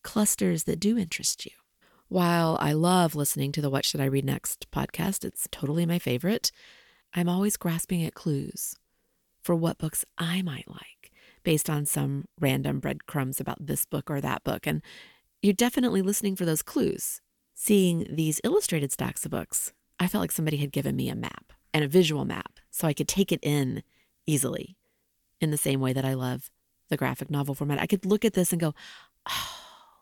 clusters 0.03 0.65
that 0.65 0.81
do 0.81 0.99
interest 0.99 1.47
you. 1.47 1.53
While 2.09 2.59
I 2.61 2.73
love 2.73 3.15
listening 3.15 3.51
to 3.53 3.63
the 3.63 3.71
What 3.71 3.85
Should 3.85 4.01
I 4.01 4.05
Read 4.05 4.25
Next 4.25 4.71
podcast, 4.71 5.25
it's 5.25 5.49
totally 5.51 5.87
my 5.87 5.99
favorite, 5.99 6.53
I'm 7.15 7.29
always 7.29 7.57
grasping 7.57 8.05
at 8.05 8.15
clues 8.15 8.77
for 9.43 9.55
what 9.55 9.79
books 9.79 10.05
I 10.19 10.43
might 10.43 10.69
like 10.69 11.13
based 11.45 11.71
on 11.71 11.87
some 11.87 12.27
random 12.39 12.79
breadcrumbs 12.79 13.41
about 13.41 13.67
this 13.67 13.87
book 13.87 14.11
or 14.11 14.21
that 14.21 14.45
book. 14.45 14.67
And 14.67 14.83
you're 15.43 15.55
definitely 15.55 16.03
listening 16.03 16.37
for 16.37 16.45
those 16.45 16.63
clues. 16.63 17.21
Seeing 17.55 18.07
these 18.11 18.41
illustrated 18.45 18.93
stacks 18.93 19.25
of 19.25 19.31
books, 19.31 19.73
I 19.99 20.07
felt 20.07 20.21
like 20.21 20.33
somebody 20.33 20.59
had 20.59 20.73
given 20.73 20.97
me 20.97 21.09
a 21.09 21.15
map 21.15 21.53
and 21.73 21.85
a 21.85 21.89
visual 21.89 22.25
map 22.25 22.59
so 22.71 22.87
I 22.87 22.93
could 22.93 23.09
take 23.09 23.33
it 23.33 23.41
in 23.43 23.83
easily 24.27 24.77
in 25.41 25.51
the 25.51 25.57
same 25.57 25.81
way 25.81 25.93
that 25.93 26.05
I 26.05 26.15
love 26.15 26.51
the 26.91 26.97
graphic 26.97 27.31
novel 27.31 27.55
format. 27.55 27.81
I 27.81 27.87
could 27.87 28.05
look 28.05 28.25
at 28.25 28.35
this 28.35 28.53
and 28.53 28.61
go, 28.61 28.75
oh, 29.29 29.57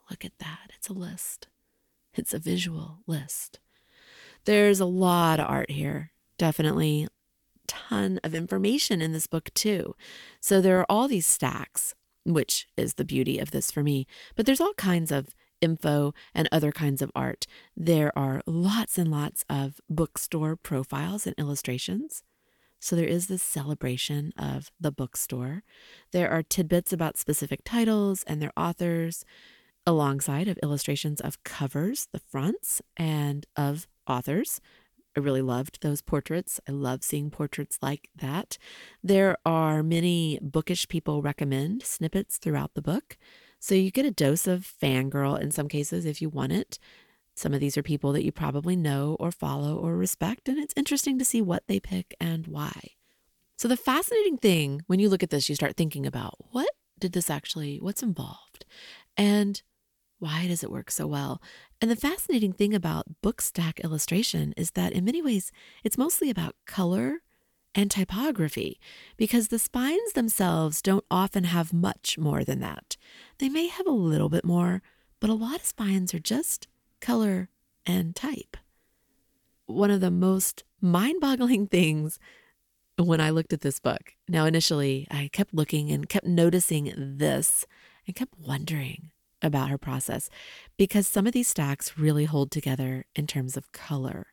look 0.09 0.25
at 0.25 0.37
that. 0.39 0.71
It's 0.77 0.89
a 0.89 0.93
list, 0.93 1.47
it's 2.15 2.33
a 2.33 2.39
visual 2.39 2.99
list. 3.07 3.59
There's 4.45 4.79
a 4.79 4.85
lot 4.85 5.39
of 5.39 5.49
art 5.49 5.71
here, 5.71 6.11
definitely 6.37 7.07
ton 7.67 8.19
of 8.23 8.35
information 8.35 9.01
in 9.01 9.13
this 9.13 9.27
book, 9.27 9.53
too. 9.53 9.95
So 10.39 10.61
there 10.61 10.79
are 10.79 10.85
all 10.89 11.07
these 11.07 11.25
stacks, 11.25 11.95
which 12.25 12.67
is 12.75 12.95
the 12.95 13.05
beauty 13.05 13.39
of 13.39 13.51
this 13.51 13.71
for 13.71 13.83
me, 13.83 14.05
but 14.35 14.45
there's 14.45 14.61
all 14.61 14.73
kinds 14.73 15.11
of 15.11 15.33
info 15.61 16.13
and 16.35 16.49
other 16.51 16.71
kinds 16.71 17.01
of 17.01 17.11
art. 17.15 17.47
There 17.75 18.11
are 18.17 18.41
lots 18.45 18.97
and 18.97 19.09
lots 19.09 19.45
of 19.49 19.79
bookstore 19.89 20.57
profiles 20.57 21.25
and 21.25 21.35
illustrations. 21.37 22.23
So 22.79 22.97
there 22.97 23.07
is 23.07 23.27
this 23.27 23.41
celebration 23.41 24.33
of 24.37 24.69
the 24.77 24.91
bookstore. 24.91 25.63
There 26.11 26.29
are 26.29 26.43
tidbits 26.43 26.91
about 26.91 27.17
specific 27.17 27.61
titles 27.63 28.23
and 28.27 28.41
their 28.41 28.51
authors, 28.57 29.23
alongside 29.85 30.47
of 30.47 30.57
illustrations 30.63 31.21
of 31.21 31.43
covers, 31.43 32.07
the 32.11 32.19
fronts, 32.19 32.81
and 32.97 33.45
of 33.55 33.87
authors. 34.07 34.61
I 35.15 35.19
really 35.19 35.41
loved 35.41 35.79
those 35.81 36.01
portraits. 36.01 36.59
I 36.67 36.71
love 36.71 37.03
seeing 37.03 37.29
portraits 37.29 37.77
like 37.81 38.09
that. 38.15 38.57
There 39.03 39.37
are 39.45 39.83
many 39.83 40.39
bookish 40.41 40.87
people 40.87 41.21
recommend 41.21 41.83
snippets 41.83 42.37
throughout 42.37 42.73
the 42.73 42.81
book. 42.81 43.17
So 43.59 43.75
you 43.75 43.91
get 43.91 44.05
a 44.05 44.11
dose 44.11 44.47
of 44.47 44.67
fangirl 44.81 45.39
in 45.39 45.51
some 45.51 45.67
cases 45.67 46.05
if 46.05 46.21
you 46.21 46.29
want 46.29 46.51
it. 46.51 46.79
Some 47.35 47.53
of 47.53 47.59
these 47.59 47.77
are 47.77 47.83
people 47.83 48.11
that 48.13 48.23
you 48.25 48.31
probably 48.31 48.75
know 48.75 49.17
or 49.19 49.31
follow 49.31 49.77
or 49.77 49.95
respect, 49.95 50.47
and 50.47 50.59
it's 50.59 50.73
interesting 50.77 51.17
to 51.17 51.25
see 51.25 51.41
what 51.41 51.63
they 51.67 51.79
pick 51.79 52.15
and 52.19 52.45
why. 52.45 52.91
So, 53.57 53.67
the 53.67 53.77
fascinating 53.77 54.37
thing 54.37 54.81
when 54.87 54.99
you 54.99 55.09
look 55.09 55.23
at 55.23 55.31
this, 55.31 55.49
you 55.49 55.55
start 55.55 55.75
thinking 55.75 56.05
about 56.05 56.35
what 56.51 56.69
did 56.99 57.13
this 57.13 57.29
actually, 57.29 57.79
what's 57.79 58.03
involved? 58.03 58.65
And 59.17 59.61
why 60.23 60.47
does 60.47 60.63
it 60.63 60.71
work 60.71 60.89
so 60.89 61.05
well? 61.05 61.41
And 61.81 61.91
the 61.91 61.97
fascinating 61.97 62.53
thing 62.53 62.73
about 62.73 63.21
book 63.21 63.41
stack 63.41 63.81
illustration 63.81 64.53
is 64.55 64.71
that 64.71 64.93
in 64.93 65.03
many 65.03 65.21
ways, 65.21 65.51
it's 65.83 65.97
mostly 65.97 66.29
about 66.29 66.55
color 66.65 67.17
and 67.75 67.91
typography 67.91 68.79
because 69.17 69.49
the 69.49 69.59
spines 69.59 70.13
themselves 70.13 70.81
don't 70.81 71.03
often 71.11 71.43
have 71.43 71.73
much 71.73 72.17
more 72.17 72.45
than 72.45 72.61
that. 72.61 72.95
They 73.39 73.49
may 73.49 73.67
have 73.67 73.85
a 73.85 73.91
little 73.91 74.29
bit 74.29 74.45
more, 74.45 74.81
but 75.19 75.29
a 75.29 75.33
lot 75.33 75.57
of 75.57 75.65
spines 75.65 76.13
are 76.13 76.19
just 76.19 76.69
color 77.01 77.49
and 77.85 78.15
type. 78.15 78.55
One 79.65 79.91
of 79.91 79.99
the 79.99 80.11
most 80.11 80.63
mind 80.79 81.19
boggling 81.19 81.67
things 81.67 82.17
when 82.97 83.19
I 83.19 83.29
looked 83.31 83.51
at 83.51 83.59
this 83.59 83.79
book, 83.79 84.13
now 84.29 84.45
initially 84.45 85.05
I 85.11 85.29
kept 85.33 85.53
looking 85.53 85.91
and 85.91 86.07
kept 86.07 86.27
noticing 86.27 86.93
this 86.95 87.65
and 88.07 88.15
kept 88.15 88.35
wondering 88.39 89.11
about 89.43 89.69
her 89.69 89.77
process 89.77 90.29
because 90.77 91.05
some 91.05 91.27
of 91.27 91.33
these 91.33 91.47
stacks 91.47 91.97
really 91.97 92.25
hold 92.25 92.49
together 92.49 93.05
in 93.15 93.27
terms 93.27 93.57
of 93.57 93.71
color. 93.71 94.27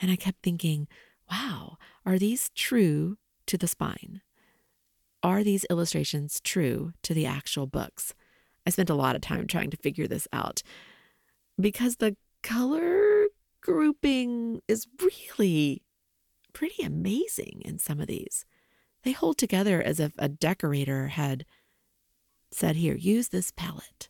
And 0.00 0.10
I 0.10 0.16
kept 0.16 0.42
thinking, 0.42 0.86
wow, 1.30 1.78
are 2.06 2.18
these 2.18 2.50
true 2.54 3.16
to 3.46 3.58
the 3.58 3.66
spine? 3.66 4.20
Are 5.22 5.42
these 5.42 5.66
illustrations 5.68 6.40
true 6.40 6.92
to 7.02 7.14
the 7.14 7.26
actual 7.26 7.66
books? 7.66 8.14
I 8.66 8.70
spent 8.70 8.90
a 8.90 8.94
lot 8.94 9.16
of 9.16 9.22
time 9.22 9.46
trying 9.46 9.70
to 9.70 9.76
figure 9.78 10.06
this 10.06 10.28
out 10.32 10.62
because 11.58 11.96
the 11.96 12.16
color 12.42 13.26
grouping 13.60 14.60
is 14.68 14.86
really 15.02 15.82
pretty 16.52 16.82
amazing 16.82 17.62
in 17.64 17.78
some 17.78 18.00
of 18.00 18.06
these. 18.06 18.44
They 19.02 19.12
hold 19.12 19.38
together 19.38 19.82
as 19.82 20.00
if 20.00 20.12
a 20.18 20.28
decorator 20.28 21.08
had 21.08 21.44
said, 22.50 22.76
Here, 22.76 22.94
use 22.94 23.28
this 23.28 23.52
palette 23.52 24.08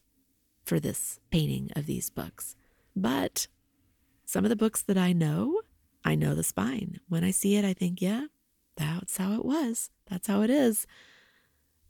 for 0.68 0.78
this 0.78 1.18
painting 1.30 1.70
of 1.74 1.86
these 1.86 2.10
books. 2.10 2.54
But 2.94 3.46
some 4.24 4.44
of 4.44 4.50
the 4.50 4.56
books 4.56 4.82
that 4.82 4.98
I 4.98 5.12
know, 5.12 5.62
I 6.04 6.14
know 6.14 6.34
the 6.34 6.42
spine. 6.42 7.00
When 7.08 7.24
I 7.24 7.30
see 7.30 7.56
it, 7.56 7.64
I 7.64 7.72
think, 7.72 8.02
yeah, 8.02 8.26
that's 8.76 9.16
how 9.16 9.32
it 9.32 9.44
was. 9.44 9.90
That's 10.06 10.26
how 10.26 10.42
it 10.42 10.50
is. 10.50 10.86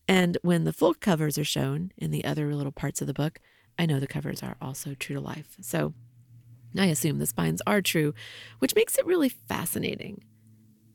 And 0.07 0.39
when 0.43 0.65
the 0.65 0.73
full 0.73 0.95
covers 0.95 1.37
are 1.37 1.45
shown 1.45 1.93
in 1.99 2.11
the 2.11 2.25
other 2.25 2.55
little 2.55 2.73
parts 2.73 3.01
of 3.01 3.07
the 3.07 3.13
book, 3.13 3.41
I 3.79 3.85
know 3.85 4.01
the 4.01 4.07
covers 4.07 4.43
are 4.43 4.57
also 4.61 4.95
true 4.95 5.17
to 5.17 5.21
life. 5.21 5.57
So 5.61 5.93
I 6.77 6.87
assume 6.87 7.19
the 7.19 7.27
spines 7.27 7.61
are 7.67 7.83
true, 7.83 8.15
which 8.61 8.75
makes 8.75 8.97
it 8.97 9.07
really 9.07 9.29
fascinating 9.29 10.23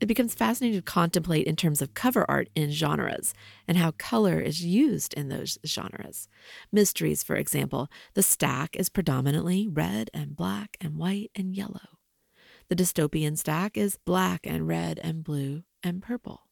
it 0.04 0.06
becomes 0.06 0.34
fascinating 0.34 0.78
to 0.78 0.82
contemplate 0.82 1.46
in 1.46 1.56
terms 1.56 1.80
of 1.80 1.94
cover 1.94 2.26
art 2.30 2.50
in 2.54 2.70
genres 2.70 3.32
and 3.66 3.78
how 3.78 3.90
color 3.92 4.38
is 4.38 4.62
used 4.62 5.14
in 5.14 5.30
those 5.30 5.56
genres. 5.66 6.28
Mysteries, 6.70 7.22
for 7.22 7.36
example, 7.36 7.88
the 8.12 8.22
stack 8.22 8.76
is 8.76 8.90
predominantly 8.90 9.66
red 9.66 10.10
and 10.12 10.36
black 10.36 10.76
and 10.78 10.98
white 10.98 11.30
and 11.34 11.56
yellow. 11.56 11.96
The 12.68 12.76
dystopian 12.76 13.38
stack 13.38 13.78
is 13.78 13.96
black 14.04 14.40
and 14.44 14.68
red 14.68 15.00
and 15.02 15.24
blue 15.24 15.62
and 15.82 16.02
purple. 16.02 16.42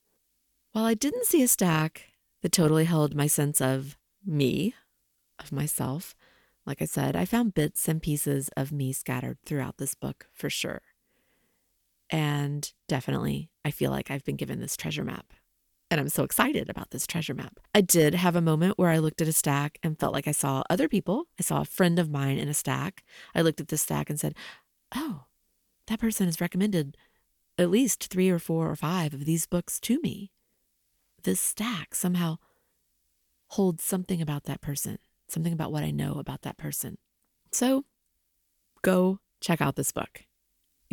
While 0.73 0.87
I 0.87 0.95
didn't 0.95 1.27
see 1.27 1.43
a 1.43 1.49
stack 1.49 2.05
that 2.41 2.53
totally 2.53 2.87
held 2.87 3.15
my 3.15 3.27
sense 3.27 3.61
of 3.61 3.99
me, 4.25 4.75
of 5.39 5.53
myself, 5.53 6.15
like 6.65 6.81
I 6.81 6.87
said, 6.87 7.17
I 7.17 7.27
found 7.27 7.53
bits 7.53 7.87
and 7.87 8.01
pieces 8.01 8.49
of 8.57 8.73
me 8.73 8.95
scattered 8.95 9.37
throughout 9.45 9.77
this 9.77 9.95
book 9.95 10.29
for 10.33 10.49
sure. 10.49 10.81
And 12.13 12.71
definitely, 12.89 13.51
I 13.65 13.71
feel 13.71 13.91
like 13.91 14.11
I've 14.11 14.25
been 14.25 14.37
given 14.37 14.61
this 14.61 14.77
treasure 14.77 15.03
map. 15.03 15.33
And 15.91 15.99
I'm 15.99 16.11
so 16.11 16.25
excited 16.25 16.69
about 16.71 16.91
this 16.91 17.07
treasure 17.07 17.35
map. 17.35 17.59
I 17.75 17.81
did 17.81 18.15
have 18.15 18.37
a 18.37 18.43
moment 18.43 18.79
where 18.79 18.91
I 18.91 18.99
looked 18.99 19.21
at 19.23 19.29
a 19.29 19.33
stack 19.33 19.79
and 19.83 19.99
felt 19.99 20.13
like 20.13 20.29
I 20.29 20.33
saw 20.33 20.63
other 20.69 20.89
people. 20.89 21.25
I 21.41 21.43
saw 21.43 21.63
a 21.63 21.67
friend 21.67 21.99
of 21.99 22.11
mine 22.11 22.39
in 22.39 22.49
a 22.49 22.55
stack. 22.55 23.03
I 23.35 23.41
looked 23.41 23.61
at 23.61 23.69
this 23.69 23.83
stack 23.83 24.11
and 24.11 24.21
said, 24.21 24.35
Oh, 24.95 25.25
that 25.87 26.01
person 26.01 26.27
has 26.27 26.41
recommended 26.41 26.97
at 27.59 27.71
least 27.71 28.09
three 28.09 28.31
or 28.31 28.39
four 28.39 28.71
or 28.71 28.77
five 28.77 29.15
of 29.15 29.25
these 29.25 29.47
books 29.47 29.81
to 29.81 29.99
me. 30.03 30.31
This 31.23 31.41
stack 31.41 31.95
somehow 31.95 32.39
holds 33.49 33.85
something 33.85 34.21
about 34.21 34.45
that 34.45 34.61
person, 34.61 34.99
something 35.29 35.53
about 35.53 35.73
what 35.73 35.83
I 35.83 35.91
know 35.91 36.15
about 36.15 36.43
that 36.43 36.59
person. 36.59 36.99
So 37.53 37.85
go 38.83 39.21
check 39.41 39.61
out 39.61 39.77
this 39.77 39.93
book. 39.93 40.25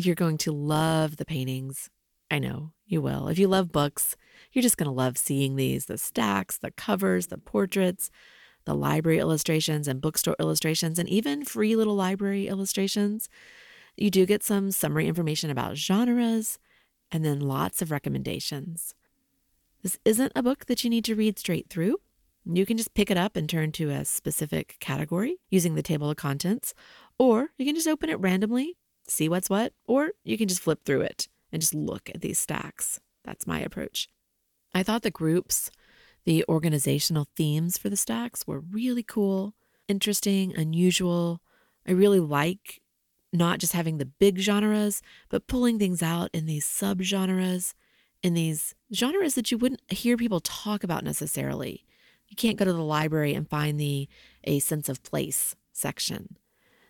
You're 0.06 0.16
going 0.16 0.38
to 0.40 0.54
love 0.54 1.18
the 1.18 1.26
paintings. 1.26 1.90
I 2.32 2.40
know 2.40 2.72
you 2.86 3.02
will. 3.02 3.28
If 3.28 3.38
you 3.38 3.50
love 3.50 3.74
books, 3.74 4.16
you're 4.54 4.62
just 4.62 4.78
going 4.78 4.86
to 4.86 4.94
love 4.94 5.18
seeing 5.18 5.58
these 5.58 5.88
the 5.88 5.98
stacks, 5.98 6.58
the 6.58 6.72
covers, 6.72 7.28
the 7.28 7.38
portraits, 7.38 8.10
the 8.64 8.74
library 8.74 9.20
illustrations 9.20 9.90
and 9.90 10.00
bookstore 10.00 10.38
illustrations, 10.40 11.00
and 11.00 11.10
even 11.10 11.44
free 11.44 11.76
little 11.76 11.96
library 11.96 12.48
illustrations. 12.48 13.28
You 13.98 14.10
do 14.10 14.26
get 14.26 14.42
some 14.42 14.72
summary 14.72 15.06
information 15.06 15.50
about 15.50 15.76
genres 15.76 16.60
and 17.12 17.26
then 17.26 17.42
lots 17.42 17.82
of 17.82 17.92
recommendations. 17.92 18.96
This 19.84 20.00
isn't 20.06 20.32
a 20.34 20.44
book 20.44 20.68
that 20.68 20.82
you 20.86 20.90
need 20.90 21.04
to 21.06 21.16
read 21.16 21.38
straight 21.38 21.70
through. 21.70 21.98
You 22.46 22.66
can 22.66 22.78
just 22.78 22.94
pick 22.94 23.12
it 23.12 23.18
up 23.18 23.36
and 23.36 23.50
turn 23.50 23.74
to 23.74 23.90
a 23.90 24.06
specific 24.06 24.78
category 24.80 25.40
using 25.50 25.76
the 25.76 25.84
table 25.84 26.10
of 26.10 26.16
contents, 26.16 26.74
or 27.18 27.50
you 27.58 27.66
can 27.66 27.76
just 27.76 27.88
open 27.88 28.10
it 28.10 28.20
randomly, 28.22 28.78
see 29.10 29.30
what's 29.30 29.50
what, 29.50 29.74
or 29.88 30.12
you 30.24 30.38
can 30.38 30.48
just 30.48 30.62
flip 30.62 30.84
through 30.86 31.02
it 31.02 31.28
and 31.52 31.62
just 31.62 31.74
look 31.74 32.10
at 32.10 32.22
these 32.22 32.40
stacks. 32.40 33.00
That's 33.24 33.48
my 33.48 33.60
approach. 33.60 34.08
I 34.74 34.84
thought 34.84 35.02
the 35.02 35.12
groups, 35.12 35.72
the 36.26 36.46
organizational 36.48 37.28
themes 37.36 37.78
for 37.78 37.90
the 37.90 37.98
stacks 37.98 38.46
were 38.46 38.60
really 38.60 39.04
cool, 39.04 39.56
interesting, 39.88 40.56
unusual. 40.56 41.42
I 41.88 41.92
really 41.92 42.20
like 42.20 42.82
not 43.32 43.60
just 43.60 43.74
having 43.74 43.98
the 43.98 44.06
big 44.06 44.40
genres, 44.40 45.02
but 45.30 45.48
pulling 45.48 45.78
things 45.78 46.02
out 46.02 46.30
in 46.34 46.46
these 46.46 46.66
subgenres, 46.66 47.74
in 48.24 48.34
these 48.34 48.76
genres 48.94 49.36
that 49.36 49.52
you 49.52 49.58
wouldn't 49.58 49.82
hear 49.92 50.18
people 50.18 50.40
talk 50.40 50.84
about 50.84 51.04
necessarily. 51.04 51.86
You 52.28 52.36
can't 52.36 52.58
go 52.58 52.66
to 52.66 52.74
the 52.74 52.82
library 52.82 53.34
and 53.34 53.50
find 53.50 53.80
the 53.80 54.08
a 54.44 54.60
sense 54.60 54.90
of 54.90 55.04
place 55.04 55.56
section. 55.74 56.38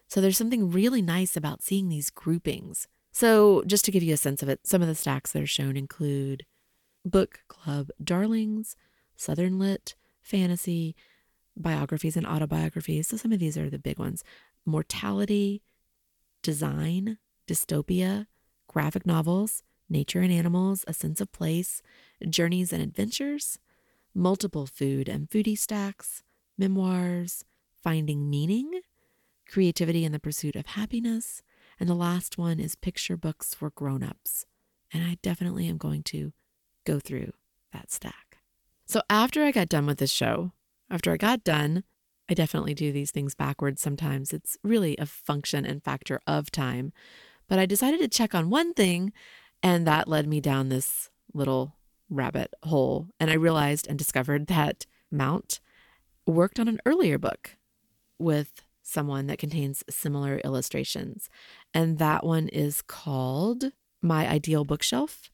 So 0.09 0.19
there's 0.19 0.37
something 0.37 0.71
really 0.71 1.01
nice 1.01 1.37
about 1.37 1.61
seeing 1.61 1.87
these 1.87 2.09
groupings. 2.09 2.87
So 3.11 3.63
just 3.65 3.85
to 3.85 3.91
give 3.91 4.03
you 4.03 4.13
a 4.13 4.17
sense 4.17 4.41
of 4.41 4.49
it, 4.49 4.61
some 4.65 4.81
of 4.81 4.87
the 4.87 4.95
stacks 4.95 5.31
that 5.31 5.43
are 5.43 5.47
shown 5.47 5.77
include 5.77 6.45
book 7.05 7.41
club 7.47 7.89
darlings, 8.03 8.75
southern 9.15 9.59
lit, 9.59 9.95
fantasy, 10.21 10.95
biographies 11.55 12.17
and 12.17 12.25
autobiographies. 12.25 13.07
So 13.07 13.17
some 13.17 13.31
of 13.31 13.39
these 13.39 13.57
are 13.57 13.69
the 13.69 13.79
big 13.79 13.99
ones. 13.99 14.23
Mortality, 14.65 15.61
design, 16.41 17.17
dystopia, 17.47 18.25
graphic 18.67 19.05
novels, 19.05 19.63
nature 19.89 20.21
and 20.21 20.31
animals, 20.31 20.85
a 20.87 20.93
sense 20.93 21.21
of 21.21 21.31
place, 21.31 21.81
journeys 22.27 22.73
and 22.73 22.81
adventures, 22.81 23.59
multiple 24.15 24.65
food 24.65 25.07
and 25.07 25.29
foodie 25.29 25.57
stacks, 25.57 26.23
memoirs, 26.57 27.43
finding 27.81 28.29
meaning, 28.29 28.81
creativity 29.49 30.05
in 30.05 30.11
the 30.11 30.19
pursuit 30.19 30.55
of 30.55 30.67
happiness, 30.67 31.41
and 31.79 31.89
the 31.89 31.95
last 31.95 32.37
one 32.37 32.59
is 32.59 32.75
picture 32.75 33.17
books 33.17 33.53
for 33.53 33.71
grown-ups. 33.71 34.45
And 34.93 35.03
I 35.03 35.17
definitely 35.21 35.67
am 35.67 35.77
going 35.77 36.03
to 36.03 36.33
go 36.85 36.99
through 36.99 37.33
that 37.73 37.91
stack. 37.91 38.37
So 38.85 39.01
after 39.09 39.43
I 39.43 39.51
got 39.51 39.69
done 39.69 39.85
with 39.85 39.99
this 39.99 40.11
show, 40.11 40.51
after 40.89 41.11
I 41.11 41.17
got 41.17 41.43
done, 41.43 41.83
I 42.29 42.33
definitely 42.33 42.73
do 42.73 42.91
these 42.91 43.11
things 43.11 43.35
backwards 43.35 43.81
sometimes. 43.81 44.33
It's 44.33 44.57
really 44.63 44.95
a 44.97 45.05
function 45.05 45.65
and 45.65 45.83
factor 45.83 46.19
of 46.27 46.51
time. 46.51 46.91
But 47.47 47.59
I 47.59 47.65
decided 47.65 47.99
to 48.01 48.07
check 48.07 48.35
on 48.35 48.49
one 48.49 48.73
thing, 48.73 49.13
and 49.63 49.85
that 49.87 50.07
led 50.07 50.27
me 50.27 50.39
down 50.41 50.69
this 50.69 51.09
little 51.33 51.75
rabbit 52.09 52.53
hole. 52.63 53.07
And 53.19 53.29
I 53.29 53.35
realized 53.35 53.87
and 53.87 53.97
discovered 53.97 54.47
that 54.47 54.85
Mount 55.11 55.59
worked 56.25 56.59
on 56.59 56.67
an 56.67 56.79
earlier 56.85 57.17
book 57.17 57.57
with 58.19 58.63
someone 58.89 59.27
that 59.27 59.39
contains 59.39 59.83
similar 59.89 60.39
illustrations. 60.43 61.29
And 61.73 61.97
that 61.99 62.25
one 62.25 62.47
is 62.47 62.81
called 62.81 63.71
My 64.01 64.27
Ideal 64.27 64.65
Bookshelf. 64.65 65.29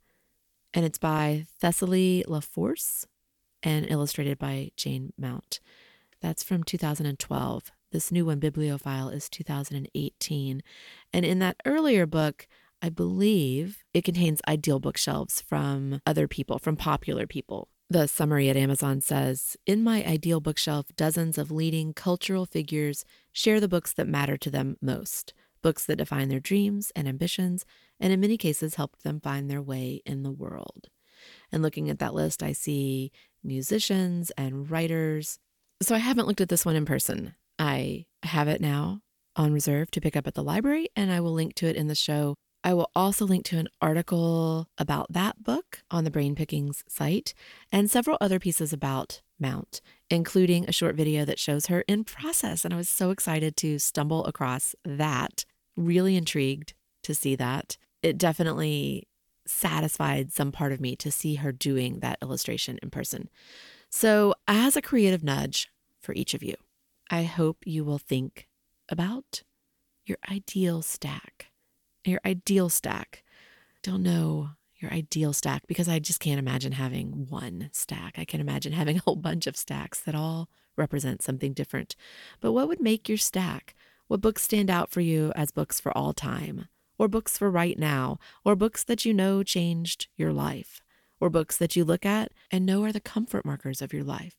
And 0.73 0.85
it's 0.85 0.97
by 0.97 1.45
Thessaly 1.61 2.23
LaForce 2.27 3.05
and 3.63 3.89
illustrated 3.89 4.37
by 4.37 4.71
Jane 4.75 5.13
Mount. 5.17 5.59
That's 6.21 6.43
from 6.43 6.63
2012. 6.63 7.71
This 7.91 8.11
new 8.11 8.25
one, 8.25 8.39
Bibliophile, 8.39 9.09
is 9.09 9.29
2018. 9.29 10.61
And 11.13 11.25
in 11.25 11.39
that 11.39 11.57
earlier 11.65 12.05
book, 12.05 12.47
I 12.81 12.89
believe 12.89 13.83
it 13.93 14.03
contains 14.03 14.41
ideal 14.47 14.79
bookshelves 14.79 15.41
from 15.41 16.01
other 16.05 16.27
people, 16.27 16.59
from 16.59 16.75
popular 16.75 17.25
people. 17.25 17.69
The 17.89 18.07
summary 18.07 18.49
at 18.49 18.57
Amazon 18.57 18.99
says 18.99 19.57
In 19.67 19.83
my 19.83 20.03
ideal 20.03 20.39
bookshelf, 20.39 20.87
dozens 20.95 21.37
of 21.37 21.51
leading 21.51 21.93
cultural 21.93 22.47
figures 22.47 23.05
share 23.31 23.59
the 23.59 23.67
books 23.67 23.93
that 23.93 24.07
matter 24.07 24.37
to 24.37 24.49
them 24.49 24.75
most, 24.81 25.35
books 25.61 25.85
that 25.85 25.97
define 25.97 26.29
their 26.29 26.39
dreams 26.39 26.91
and 26.95 27.07
ambitions, 27.07 27.63
and 27.99 28.11
in 28.11 28.19
many 28.19 28.37
cases 28.37 28.75
helped 28.75 29.03
them 29.03 29.19
find 29.19 29.51
their 29.51 29.61
way 29.61 30.01
in 30.03 30.23
the 30.23 30.31
world. 30.31 30.89
And 31.51 31.61
looking 31.61 31.87
at 31.91 31.99
that 31.99 32.15
list, 32.15 32.41
I 32.41 32.53
see 32.53 33.11
musicians 33.43 34.31
and 34.31 34.69
writers. 34.69 35.37
So 35.83 35.93
I 35.93 35.99
haven't 35.99 36.27
looked 36.27 36.41
at 36.41 36.49
this 36.49 36.65
one 36.65 36.75
in 36.75 36.85
person. 36.85 37.35
I 37.59 38.07
have 38.23 38.47
it 38.47 38.61
now 38.61 39.01
on 39.35 39.53
reserve 39.53 39.91
to 39.91 40.01
pick 40.01 40.15
up 40.15 40.25
at 40.25 40.33
the 40.33 40.43
library, 40.43 40.89
and 40.95 41.11
I 41.11 41.19
will 41.19 41.33
link 41.33 41.53
to 41.55 41.67
it 41.67 41.75
in 41.75 41.87
the 41.87 41.93
show 41.93 42.35
I 42.65 42.73
will 42.73 42.89
also 42.95 43.27
link 43.27 43.45
to 43.45 43.59
an 43.59 43.67
article 43.79 44.67
about 44.79 45.13
that 45.13 45.43
book 45.43 45.83
on 45.91 46.03
the 46.03 46.09
Brain 46.09 46.33
Pickings 46.33 46.83
site 46.87 47.35
and 47.71 47.91
several 47.91 48.17
other 48.19 48.39
pieces 48.39 48.73
about 48.73 49.21
Mount, 49.39 49.81
including 50.09 50.65
a 50.67 50.71
short 50.71 50.95
video 50.95 51.25
that 51.25 51.37
shows 51.37 51.67
her 51.67 51.81
in 51.81 52.03
process. 52.03 52.65
And 52.65 52.73
I 52.73 52.77
was 52.77 52.89
so 52.89 53.11
excited 53.11 53.55
to 53.57 53.77
stumble 53.77 54.25
across 54.25 54.73
that. 54.83 55.45
Really 55.77 56.15
intrigued 56.15 56.73
to 57.03 57.13
see 57.13 57.35
that. 57.35 57.77
It 58.01 58.17
definitely 58.17 59.07
satisfied 59.45 60.33
some 60.33 60.51
part 60.51 60.71
of 60.71 60.81
me 60.81 60.95
to 60.95 61.11
see 61.11 61.35
her 61.35 61.51
doing 61.51 61.99
that 61.99 62.17
illustration 62.23 62.79
in 62.81 62.89
person. 62.89 63.29
So, 63.91 64.33
as 64.47 64.75
a 64.75 64.81
creative 64.81 65.23
nudge 65.23 65.69
for 66.01 66.13
each 66.13 66.33
of 66.33 66.41
you, 66.41 66.55
I 67.11 67.25
hope 67.25 67.57
you 67.63 67.85
will 67.85 67.99
think 67.99 68.47
about 68.89 69.43
your 70.07 70.17
ideal 70.31 70.81
stack 70.81 71.51
your 72.11 72.21
ideal 72.25 72.69
stack. 72.69 73.23
Don't 73.83 74.03
know 74.03 74.51
your 74.77 74.91
ideal 74.91 75.33
stack 75.33 75.63
because 75.67 75.87
I 75.87 75.99
just 75.99 76.19
can't 76.19 76.39
imagine 76.39 76.73
having 76.73 77.27
one 77.29 77.69
stack. 77.71 78.15
I 78.17 78.25
can 78.25 78.41
imagine 78.41 78.73
having 78.73 78.97
a 78.97 79.01
whole 79.01 79.15
bunch 79.15 79.47
of 79.47 79.57
stacks 79.57 79.99
that 80.01 80.15
all 80.15 80.49
represent 80.77 81.21
something 81.21 81.53
different. 81.53 81.95
But 82.41 82.51
what 82.51 82.67
would 82.67 82.81
make 82.81 83.07
your 83.07 83.17
stack? 83.17 83.75
What 84.07 84.21
books 84.21 84.43
stand 84.43 84.69
out 84.69 84.91
for 84.91 85.01
you 85.01 85.31
as 85.35 85.51
books 85.51 85.79
for 85.79 85.95
all 85.97 86.13
time? 86.13 86.67
Or 86.97 87.07
books 87.07 87.37
for 87.37 87.49
right 87.49 87.77
now? 87.77 88.19
Or 88.43 88.55
books 88.55 88.83
that 88.83 89.03
you 89.05 89.13
know 89.13 89.43
changed 89.43 90.07
your 90.15 90.31
life? 90.31 90.81
Or 91.19 91.29
books 91.29 91.57
that 91.57 91.75
you 91.75 91.83
look 91.83 92.05
at 92.05 92.31
and 92.51 92.65
know 92.65 92.83
are 92.83 92.91
the 92.91 92.99
comfort 92.99 93.45
markers 93.45 93.81
of 93.81 93.93
your 93.93 94.03
life? 94.03 94.35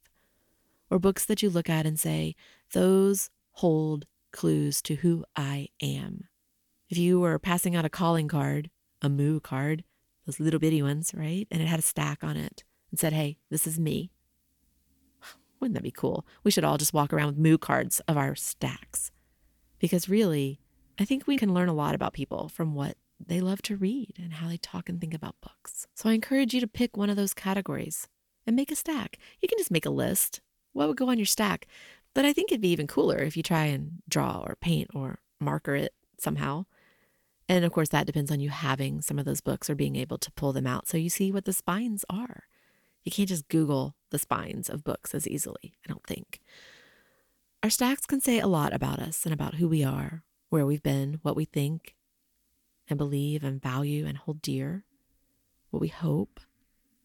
Or 0.91 0.99
books 0.99 1.25
that 1.25 1.43
you 1.43 1.51
look 1.51 1.69
at 1.69 1.87
and 1.87 1.99
say, 1.99 2.37
those 2.73 3.31
hold 3.53 4.07
clues 4.31 4.81
to 4.83 4.97
who 4.97 5.25
I 5.35 5.69
am? 5.83 6.29
If 6.89 6.99
you 6.99 7.19
were 7.19 7.39
passing 7.39 7.75
out 7.75 7.85
a 7.85 7.89
calling 7.91 8.29
card, 8.29 8.71
a 9.03 9.09
moo 9.09 9.41
card, 9.41 9.83
those 10.25 10.39
little 10.39 10.61
bitty 10.61 10.83
ones, 10.83 11.13
right? 11.15 11.47
And 11.51 11.61
it 11.61 11.67
had 11.67 11.81
a 11.81 11.83
stack 11.83 12.23
on 12.23 12.37
it 12.37 12.65
and 12.91 13.01
said, 13.01 13.13
hey, 13.13 13.39
this 13.51 13.67
is 13.67 13.79
me. 13.79 14.11
Wouldn't 15.61 15.75
that 15.75 15.83
be 15.83 15.91
cool? 15.91 16.27
We 16.45 16.51
should 16.51 16.65
all 16.65 16.79
just 16.79 16.95
walk 16.95 17.13
around 17.13 17.27
with 17.27 17.39
moo 17.39 17.59
cards 17.59 18.01
of 18.07 18.17
our 18.17 18.35
stacks. 18.35 19.11
Because 19.79 20.09
really, 20.09 20.61
I 20.99 21.05
think 21.05 21.27
we 21.27 21.37
can 21.37 21.53
learn 21.53 21.69
a 21.69 21.75
lot 21.75 21.95
about 21.95 22.13
people 22.13 22.49
from 22.49 22.75
what 22.75 22.97
they 23.25 23.41
love 23.41 23.63
to 23.63 23.77
read 23.77 24.15
and 24.23 24.35
how 24.35 24.49
they 24.49 24.57
talk 24.57 24.89
and 24.89 25.01
think 25.01 25.15
about 25.15 25.41
books. 25.41 25.87
So 25.95 26.09
I 26.09 26.13
encourage 26.13 26.55
you 26.55 26.61
to 26.61 26.67
pick 26.69 26.97
one 26.97 27.11
of 27.11 27.17
those 27.17 27.35
categories 27.35 28.09
and 28.47 28.55
make 28.55 28.71
a 28.71 28.77
stack. 28.77 29.19
You 29.41 29.49
can 29.49 29.59
just 29.59 29.71
make 29.71 29.87
a 29.87 29.91
list. 29.91 30.41
What 30.73 30.89
would 30.89 30.97
go 30.97 31.11
on 31.11 31.19
your 31.19 31.27
stack? 31.27 31.67
But 32.15 32.25
I 32.25 32.33
think 32.33 32.51
it'd 32.51 32.61
be 32.61 32.71
even 32.71 32.87
cooler 32.87 33.19
if 33.19 33.37
you 33.37 33.43
try 33.43 33.65
and 33.65 34.03
draw 34.09 34.45
or 34.47 34.57
paint 34.57 34.91
or 34.95 35.19
marker 35.41 35.75
it 35.75 35.93
somehow 36.19 36.65
and 37.49 37.65
of 37.65 37.73
course, 37.73 37.91
that 37.91 38.07
depends 38.07 38.31
on 38.31 38.41
you 38.41 38.51
having 38.51 39.01
some 39.01 39.19
of 39.19 39.25
those 39.25 39.41
books 39.41 39.71
or 39.71 39.75
being 39.75 39.97
able 39.97 40.19
to 40.19 40.33
pull 40.33 40.53
them 40.53 40.67
out 40.67 40.89
so 40.89 40.97
you 40.97 41.11
see 41.11 41.31
what 41.31 41.45
the 41.45 41.53
spines 41.53 42.05
are. 42.11 42.45
You 43.05 43.13
can't 43.13 43.29
just 43.29 43.49
Google 43.49 43.95
the 44.11 44.19
spines 44.19 44.69
of 44.69 44.83
books 44.83 45.15
as 45.15 45.29
easily, 45.29 45.75
I 45.85 45.89
don't 45.89 46.05
think. 46.07 46.41
Our 47.63 47.71
stacks 47.71 48.07
can 48.07 48.21
say 48.21 48.41
a 48.41 48.49
lot 48.49 48.73
about 48.73 48.99
us 48.99 49.25
and 49.25 49.33
about 49.33 49.55
who 49.55 49.69
we 49.69 49.85
are, 49.85 50.25
where 50.51 50.67
we've 50.67 50.83
been, 50.83 51.21
what 51.23 51.37
we 51.37 51.45
think 51.45 51.95
and 52.89 52.99
believe 52.99 53.45
and 53.45 53.63
value 53.63 54.07
and 54.07 54.19
hold 54.19 54.43
dear, 54.43 54.85
what 55.71 55.81
we 55.81 55.89
hope, 55.89 56.41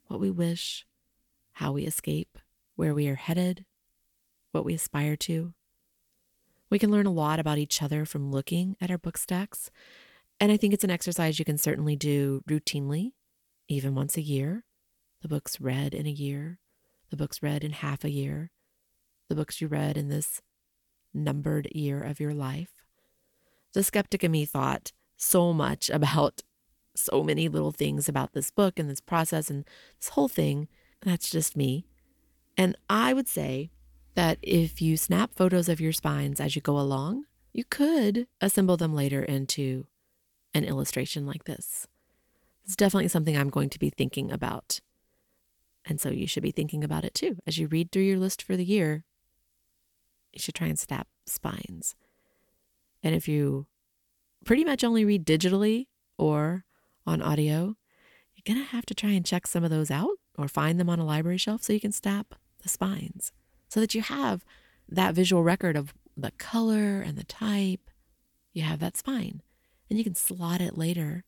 what 0.08 0.20
we 0.20 0.30
wish, 0.30 0.86
how 1.54 1.72
we 1.72 1.84
escape, 1.84 2.38
where 2.76 2.94
we 2.94 3.08
are 3.08 3.16
headed, 3.16 3.66
what 4.52 4.66
we 4.66 4.74
aspire 4.74 5.16
to. 5.16 5.54
We 6.70 6.80
can 6.80 6.92
learn 6.92 7.06
a 7.06 7.12
lot 7.12 7.40
about 7.40 7.58
each 7.58 7.82
other 7.82 8.06
from 8.06 8.32
looking 8.32 8.76
at 8.82 8.90
our 8.90 8.98
book 8.98 9.18
stacks 9.18 9.70
and 10.42 10.52
I 10.52 10.58
think 10.58 10.74
it's 10.74 10.84
an 10.84 10.90
exercise 10.90 11.38
you 11.38 11.46
can 11.46 11.60
certainly 11.60 11.96
do 11.96 12.42
routinely, 12.50 13.12
even 13.68 13.94
once 13.94 14.18
a 14.18 14.22
year. 14.22 14.66
The 15.22 15.28
books 15.28 15.62
read 15.62 15.94
in 15.94 16.08
a 16.08 16.12
year, 16.12 16.58
the 17.12 17.16
books 17.16 17.44
read 17.44 17.64
in 17.64 17.74
half 17.74 18.04
a 18.04 18.10
year, 18.10 18.50
the 19.30 19.36
books 19.36 19.62
you 19.62 19.68
read 19.68 19.98
in 19.98 20.10
this 20.10 20.42
numbered 21.14 21.68
year 21.76 22.02
of 22.02 22.20
your 22.20 22.34
life. 22.34 22.72
The 23.74 23.84
skeptic 23.84 24.24
in 24.24 24.32
me 24.32 24.46
thought 24.46 24.92
so 25.16 25.54
much 25.54 25.90
about 25.94 26.42
so 26.96 27.24
many 27.24 27.48
little 27.48 27.72
things 27.72 28.10
about 28.10 28.34
this 28.34 28.50
book 28.50 28.80
and 28.80 28.90
this 28.90 29.00
process 29.00 29.52
and 29.52 29.64
this 30.00 30.10
whole 30.10 30.28
thing. 30.28 30.68
That's 31.04 31.30
just 31.30 31.56
me. 31.56 31.86
And 32.58 32.76
I 32.90 33.14
would 33.14 33.28
say 33.28 33.70
that 34.16 34.40
if 34.42 34.82
you 34.82 34.98
snap 34.98 35.36
photos 35.36 35.70
of 35.70 35.80
your 35.80 35.94
spines 35.94 36.40
as 36.40 36.56
you 36.56 36.64
go 36.64 36.80
along, 36.80 37.26
you 37.54 37.64
could 37.64 38.26
assemble 38.42 38.76
them 38.76 38.96
later 38.96 39.22
into 39.22 39.86
an 40.54 40.64
illustration 40.64 41.26
like 41.26 41.46
this. 41.46 41.88
It's 42.66 42.76
definitely 42.76 43.08
something 43.08 43.36
I'm 43.36 43.50
going 43.50 43.70
to 43.70 43.80
be 43.80 43.90
thinking 43.90 44.32
about. 44.32 44.80
And 45.86 46.00
so 46.00 46.10
you 46.10 46.28
should 46.28 46.44
be 46.44 46.52
thinking 46.52 46.84
about 46.84 47.06
it 47.06 47.14
too. 47.14 47.38
As 47.48 47.58
you 47.58 47.68
read 47.68 47.92
through 47.92 48.04
your 48.04 48.20
list 48.20 48.44
for 48.44 48.56
the 48.56 48.66
year, 48.66 49.04
you 50.32 50.40
should 50.40 50.56
try 50.56 50.68
and 50.68 50.78
snap 50.78 51.08
spines. 51.26 51.96
And 53.04 53.16
if 53.16 53.28
you 53.28 53.66
pretty 54.46 54.64
much 54.64 54.84
only 54.84 55.04
read 55.06 55.26
digitally 55.26 55.88
or 56.18 56.66
on 57.06 57.22
audio, 57.22 57.76
you're 58.36 58.56
going 58.56 58.64
to 58.64 58.72
have 58.72 58.86
to 58.88 58.94
try 58.94 59.12
and 59.12 59.26
check 59.26 59.48
some 59.48 59.64
of 59.64 59.70
those 59.72 59.90
out 59.90 60.18
or 60.38 60.48
find 60.48 60.80
them 60.80 60.90
on 60.90 61.00
a 61.00 61.06
library 61.06 61.38
shelf 61.38 61.64
so 61.64 61.74
you 61.74 61.80
can 61.80 61.92
snap 61.92 62.36
the 62.62 62.70
spines 62.70 63.32
so 63.70 63.80
that 63.80 63.96
you 63.96 64.02
have 64.02 64.46
that 64.88 65.16
visual 65.16 65.44
record 65.44 65.76
of 65.76 65.94
the 66.16 66.32
color 66.32 67.02
and 67.02 67.18
the 67.18 67.24
type. 67.24 67.90
You 68.54 68.64
have 68.64 68.80
that 68.80 68.98
spine 68.98 69.42
and 69.92 69.98
you 69.98 70.06
can 70.06 70.16
slot 70.16 70.62
it 70.62 70.78
later 70.78 71.26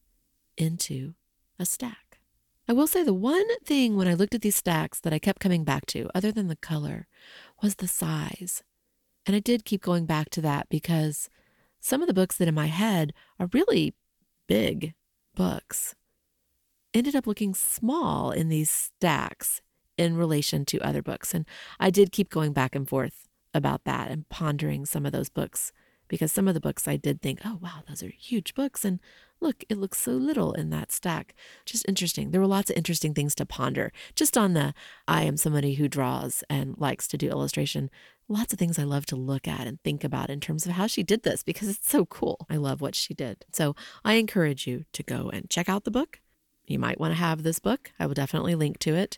into 0.57 1.15
a 1.59 1.65
stack. 1.65 2.21
I 2.65 2.71
will 2.71 2.87
say 2.87 3.03
the 3.03 3.13
one 3.13 3.43
thing 3.65 3.97
when 3.97 4.07
I 4.07 4.13
looked 4.13 4.33
at 4.33 4.41
these 4.41 4.55
stacks 4.55 5.01
that 5.01 5.11
I 5.11 5.19
kept 5.19 5.41
coming 5.41 5.65
back 5.65 5.85
to, 5.87 6.09
other 6.15 6.31
than 6.31 6.47
the 6.47 6.55
color, 6.55 7.07
was 7.61 7.75
the 7.75 7.89
size. 7.89 8.63
And 9.25 9.35
I 9.35 9.39
did 9.39 9.65
keep 9.65 9.81
going 9.81 10.05
back 10.05 10.29
to 10.29 10.41
that 10.41 10.69
because 10.69 11.29
some 11.81 12.01
of 12.01 12.07
the 12.07 12.13
books 12.13 12.37
that 12.37 12.47
in 12.47 12.55
my 12.55 12.67
head 12.67 13.11
are 13.37 13.49
really 13.51 13.95
big 14.47 14.93
books 15.35 15.93
ended 16.93 17.17
up 17.17 17.27
looking 17.27 17.53
small 17.53 18.31
in 18.31 18.47
these 18.47 18.69
stacks 18.69 19.61
in 19.97 20.15
relation 20.15 20.63
to 20.67 20.79
other 20.79 21.01
books. 21.01 21.33
And 21.33 21.45
I 21.81 21.89
did 21.89 22.13
keep 22.13 22.29
going 22.29 22.53
back 22.53 22.75
and 22.75 22.87
forth 22.87 23.27
about 23.53 23.83
that 23.83 24.09
and 24.09 24.29
pondering 24.29 24.85
some 24.85 25.05
of 25.05 25.11
those 25.11 25.27
books 25.27 25.73
because 26.13 26.31
some 26.31 26.47
of 26.47 26.53
the 26.53 26.59
books 26.59 26.87
I 26.87 26.95
did 26.95 27.23
think, 27.23 27.39
oh, 27.43 27.57
wow, 27.59 27.81
those 27.89 28.03
are 28.03 28.09
huge 28.09 28.53
books. 28.53 28.85
And 28.85 28.99
look, 29.41 29.63
it 29.67 29.79
looks 29.79 29.97
so 29.97 30.11
little 30.11 30.53
in 30.53 30.69
that 30.69 30.91
stack. 30.91 31.33
Just 31.65 31.89
interesting. 31.89 32.29
There 32.29 32.39
were 32.39 32.45
lots 32.45 32.69
of 32.69 32.77
interesting 32.77 33.15
things 33.15 33.33
to 33.33 33.47
ponder 33.47 33.91
just 34.13 34.37
on 34.37 34.53
the 34.53 34.75
I 35.07 35.23
am 35.23 35.37
somebody 35.37 35.73
who 35.73 35.87
draws 35.87 36.43
and 36.51 36.77
likes 36.77 37.07
to 37.07 37.17
do 37.17 37.31
illustration. 37.31 37.89
Lots 38.27 38.53
of 38.53 38.59
things 38.59 38.77
I 38.77 38.83
love 38.83 39.07
to 39.07 39.15
look 39.15 39.47
at 39.47 39.65
and 39.65 39.81
think 39.81 40.03
about 40.03 40.29
in 40.29 40.39
terms 40.39 40.67
of 40.67 40.73
how 40.73 40.85
she 40.85 41.01
did 41.01 41.23
this 41.23 41.41
because 41.41 41.67
it's 41.67 41.89
so 41.89 42.05
cool. 42.05 42.45
I 42.47 42.57
love 42.57 42.79
what 42.79 42.93
she 42.93 43.15
did. 43.15 43.43
So 43.51 43.75
I 44.05 44.13
encourage 44.13 44.67
you 44.67 44.85
to 44.93 45.01
go 45.01 45.31
and 45.33 45.49
check 45.49 45.67
out 45.67 45.83
the 45.83 45.89
book. 45.89 46.19
You 46.67 46.77
might 46.77 46.99
want 46.99 47.13
to 47.13 47.19
have 47.19 47.41
this 47.41 47.57
book. 47.57 47.91
I 47.99 48.05
will 48.05 48.13
definitely 48.13 48.53
link 48.53 48.77
to 48.81 48.93
it. 48.93 49.17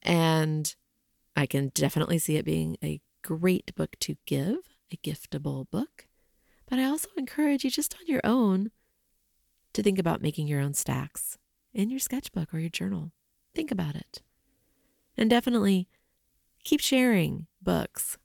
And 0.00 0.72
I 1.34 1.46
can 1.46 1.72
definitely 1.74 2.20
see 2.20 2.36
it 2.36 2.44
being 2.44 2.76
a 2.84 3.00
great 3.22 3.74
book 3.74 3.96
to 3.98 4.16
give, 4.26 4.58
a 4.92 4.96
giftable 4.96 5.68
book. 5.72 6.06
But 6.70 6.78
I 6.78 6.84
also 6.84 7.08
encourage 7.16 7.64
you 7.64 7.70
just 7.70 7.96
on 8.00 8.06
your 8.06 8.20
own 8.22 8.70
to 9.72 9.82
think 9.82 9.98
about 9.98 10.22
making 10.22 10.46
your 10.46 10.60
own 10.60 10.72
stacks 10.72 11.36
in 11.74 11.90
your 11.90 11.98
sketchbook 11.98 12.54
or 12.54 12.60
your 12.60 12.70
journal. 12.70 13.10
Think 13.54 13.72
about 13.72 13.96
it. 13.96 14.22
And 15.16 15.28
definitely 15.28 15.88
keep 16.62 16.80
sharing 16.80 17.48
books, 17.60 18.18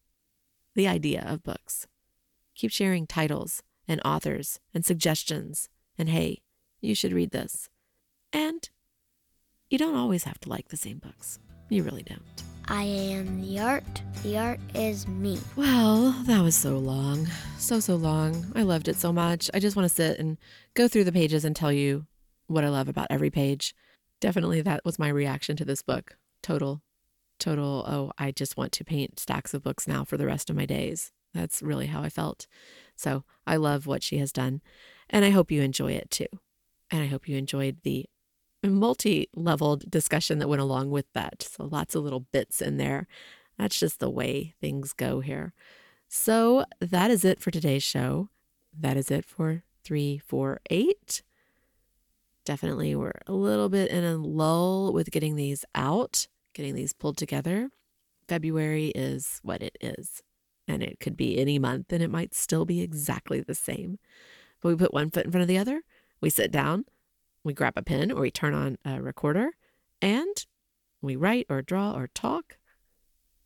the 0.76 0.88
idea 0.88 1.26
of 1.28 1.44
books. 1.44 1.88
Keep 2.54 2.72
sharing 2.72 3.08
titles 3.08 3.64
and 3.88 4.00
authors 4.06 4.60
and 4.74 4.86
suggestions. 4.86 5.68
And 5.98 6.10
hey, 6.10 6.44
you 6.82 6.94
should 6.94 7.14
read 7.14 7.32
this. 7.32 7.70
And 8.32 8.70
you 9.70 9.80
don't 9.80 9.96
always 9.96 10.24
have 10.26 10.40
to 10.42 10.50
like 10.50 10.70
the 10.70 10.78
same 10.78 11.00
books. 11.00 11.40
You 11.70 11.82
really 11.82 12.04
don't. 12.04 12.55
I 12.68 12.84
am 12.84 13.42
the 13.42 13.60
art. 13.60 14.02
The 14.24 14.40
art 14.40 14.60
is 14.74 15.08
me. 15.08 15.40
Well, 15.56 16.12
that 16.26 16.42
was 16.42 16.56
so 16.56 16.80
long. 16.80 17.28
So, 17.60 17.80
so 17.80 17.96
long. 17.96 18.52
I 18.56 18.64
loved 18.64 18.88
it 18.88 18.96
so 18.96 19.14
much. 19.14 19.52
I 19.54 19.60
just 19.60 19.76
want 19.76 19.88
to 19.88 19.94
sit 19.94 20.18
and 20.18 20.38
go 20.74 20.88
through 20.88 21.04
the 21.04 21.12
pages 21.12 21.46
and 21.46 21.56
tell 21.56 21.72
you 21.72 22.08
what 22.48 22.64
I 22.64 22.70
love 22.70 22.90
about 22.90 23.08
every 23.12 23.30
page. 23.30 23.76
Definitely 24.20 24.62
that 24.62 24.84
was 24.84 24.98
my 24.98 25.10
reaction 25.10 25.56
to 25.58 25.66
this 25.66 25.84
book. 25.84 26.18
Total, 26.42 26.82
total. 27.40 27.86
Oh, 27.88 28.12
I 28.18 28.32
just 28.32 28.58
want 28.58 28.72
to 28.74 28.84
paint 28.84 29.20
stacks 29.20 29.54
of 29.54 29.62
books 29.62 29.88
now 29.88 30.04
for 30.04 30.18
the 30.18 30.26
rest 30.26 30.50
of 30.50 30.56
my 30.56 30.66
days. 30.66 31.12
That's 31.36 31.62
really 31.62 31.88
how 31.88 32.02
I 32.02 32.10
felt. 32.10 32.48
So 32.96 33.26
I 33.46 33.58
love 33.58 33.86
what 33.86 34.02
she 34.02 34.18
has 34.18 34.32
done. 34.32 34.62
And 35.10 35.24
I 35.24 35.30
hope 35.30 35.52
you 35.52 35.62
enjoy 35.62 35.92
it 35.92 36.10
too. 36.10 36.28
And 36.90 37.04
I 37.04 37.08
hope 37.08 37.28
you 37.28 37.38
enjoyed 37.38 37.78
the 37.84 38.08
multi 38.74 39.30
leveled 39.36 39.90
discussion 39.90 40.40
that 40.40 40.48
went 40.48 40.62
along 40.62 40.92
with 40.92 41.06
that. 41.14 41.44
So 41.44 41.66
lots 41.66 41.96
of 41.96 42.04
little 42.04 42.22
bits 42.32 42.62
in 42.62 42.78
there. 42.78 43.08
That's 43.58 43.80
just 43.80 44.00
the 44.00 44.10
way 44.10 44.56
things 44.60 44.94
go 44.94 45.22
here. 45.22 45.54
So 46.08 46.66
that 46.80 47.12
is 47.12 47.26
it 47.26 47.40
for 47.40 47.52
today's 47.52 47.84
show. 47.84 48.30
That 48.78 48.98
is 48.98 49.10
it 49.10 49.26
for 49.26 49.64
348. 49.84 51.24
Definitely, 52.46 52.96
we're 52.96 53.12
a 53.26 53.34
little 53.34 53.70
bit 53.70 53.90
in 53.90 54.04
a 54.04 54.18
lull 54.18 54.94
with 54.94 55.10
getting 55.10 55.36
these 55.36 55.66
out, 55.74 56.28
getting 56.54 56.76
these 56.76 56.94
pulled 56.94 57.18
together. 57.18 57.70
February 58.28 58.88
is 58.90 59.40
what 59.44 59.62
it 59.62 59.78
is, 59.82 60.22
and 60.68 60.84
it 60.84 61.00
could 61.00 61.18
be 61.18 61.40
any 61.40 61.58
month, 61.58 61.92
and 61.92 62.04
it 62.04 62.12
might 62.12 62.36
still 62.36 62.66
be 62.66 62.82
exactly 62.82 63.42
the 63.42 63.56
same. 63.56 63.98
But 64.62 64.70
we 64.70 64.76
put 64.76 64.94
one 64.94 65.10
foot 65.10 65.26
in 65.26 65.32
front 65.32 65.42
of 65.44 65.48
the 65.48 65.58
other, 65.58 65.82
we 66.22 66.30
sit 66.30 66.52
down, 66.52 66.86
we 67.46 67.54
grab 67.54 67.74
a 67.78 67.84
pen 67.84 68.12
or 68.12 68.22
we 68.22 68.32
turn 68.32 68.54
on 68.54 68.78
a 68.84 69.02
recorder 69.02 69.52
and 70.02 70.46
we 71.02 71.16
write 71.16 71.46
or 71.48 71.62
draw 71.62 71.94
or 71.94 72.08
talk 72.08 72.58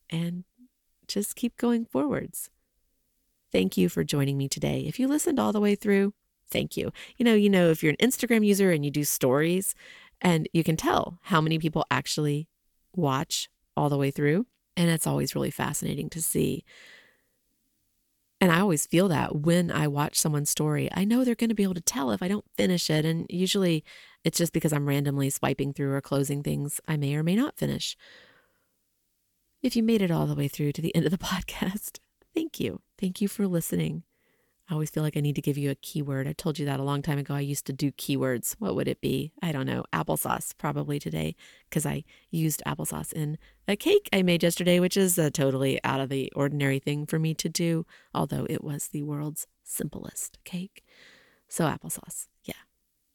and 0.10 0.46
just 1.08 1.36
keep 1.36 1.58
going 1.58 1.86
forwards. 1.86 2.50
Thank 3.52 3.78
you 3.78 3.90
for 3.90 4.04
joining 4.04 4.38
me 4.38 4.48
today. 4.48 4.86
If 4.88 5.00
you 5.00 5.08
listened 5.08 5.40
all 5.40 5.52
the 5.52 5.60
way 5.60 5.76
through, 5.76 6.14
thank 6.50 6.78
you. 6.78 6.92
You 7.18 7.26
know, 7.26 7.34
you 7.34 7.50
know 7.50 7.70
if 7.70 7.84
you're 7.84 7.96
an 8.00 8.10
Instagram 8.10 8.46
user 8.46 8.72
and 8.72 8.86
you 8.86 8.92
do 8.92 9.04
stories 9.04 9.76
and 10.22 10.48
you 10.54 10.64
can 10.64 10.78
tell 10.78 11.20
how 11.24 11.42
many 11.42 11.60
people 11.60 11.86
actually 11.92 12.48
watch 12.96 13.50
all 13.76 13.90
the 13.90 13.98
way 13.98 14.12
through 14.12 14.46
and 14.78 14.90
it's 14.90 15.08
always 15.08 15.36
really 15.36 15.52
fascinating 15.52 16.10
to 16.12 16.22
see 16.22 16.64
and 18.42 18.52
I 18.52 18.62
always 18.62 18.86
feel 18.86 19.10
that 19.10 19.36
when 19.36 19.70
I 19.70 19.88
watch 19.88 20.18
someone's 20.18 20.50
story, 20.50 20.90
I 20.94 21.04
know 21.04 21.24
they're 21.24 21.36
going 21.36 21.50
to 21.50 21.56
be 21.56 21.64
able 21.64 21.74
to 21.74 21.82
tell 21.82 22.12
if 22.12 22.24
I 22.24 22.30
don't 22.30 22.46
finish 22.56 22.90
it. 22.90 23.04
And 23.04 23.26
usually 23.30 23.84
it's 24.24 24.38
just 24.38 24.54
because 24.54 24.72
I'm 24.72 24.88
randomly 24.88 25.30
swiping 25.30 25.74
through 25.74 25.92
or 25.92 26.02
closing 26.02 26.42
things 26.42 26.80
I 26.88 26.96
may 26.96 27.16
or 27.16 27.24
may 27.24 27.36
not 27.36 27.58
finish. 27.58 27.98
If 29.62 29.76
you 29.76 29.84
made 29.84 30.02
it 30.02 30.12
all 30.12 30.26
the 30.26 30.36
way 30.36 30.48
through 30.48 30.72
to 30.74 30.82
the 30.82 30.96
end 30.96 31.06
of 31.06 31.12
the 31.12 31.18
podcast, 31.32 32.00
thank 32.34 32.60
you. 32.60 32.82
Thank 32.98 33.20
you 33.20 33.28
for 33.28 33.46
listening. 33.46 34.04
I 34.70 34.74
always 34.74 34.92
feel 34.92 35.02
like 35.02 35.18
I 35.18 35.22
need 35.22 35.36
to 35.36 35.42
give 35.42 35.58
you 35.58 35.72
a 35.72 35.76
keyword. 35.76 36.28
I 36.28 36.34
told 36.34 36.60
you 36.60 36.66
that 36.68 36.80
a 36.80 36.84
long 36.84 37.02
time 37.02 37.18
ago. 37.18 37.34
I 37.34 37.40
used 37.40 37.66
to 37.66 37.74
do 37.74 37.92
keywords. 37.92 38.56
What 38.60 38.76
would 38.76 38.88
it 38.88 39.02
be? 39.02 39.32
I 39.42 39.52
don't 39.52 39.66
know. 39.66 39.84
Applesauce, 39.92 40.56
probably 40.58 41.00
today, 41.00 41.36
because 41.68 41.88
I 41.88 42.04
used 42.30 42.62
applesauce 42.68 43.12
in 43.12 43.40
a 43.68 43.76
cake 43.76 44.10
I 44.14 44.22
made 44.22 44.44
yesterday, 44.44 44.80
which 44.80 44.96
is 44.96 45.18
a 45.18 45.32
totally 45.32 45.84
out 45.84 46.00
of 46.00 46.10
the 46.10 46.32
ordinary 46.36 46.78
thing 46.78 47.08
for 47.08 47.18
me 47.18 47.34
to 47.36 47.50
do, 47.50 47.88
although 48.14 48.46
it 48.48 48.64
was 48.64 48.90
the 48.90 49.02
world's 49.02 49.48
simplest 49.64 50.38
cake. 50.44 50.84
So, 51.48 51.66
applesauce. 51.66 52.28
Yeah. 52.44 52.54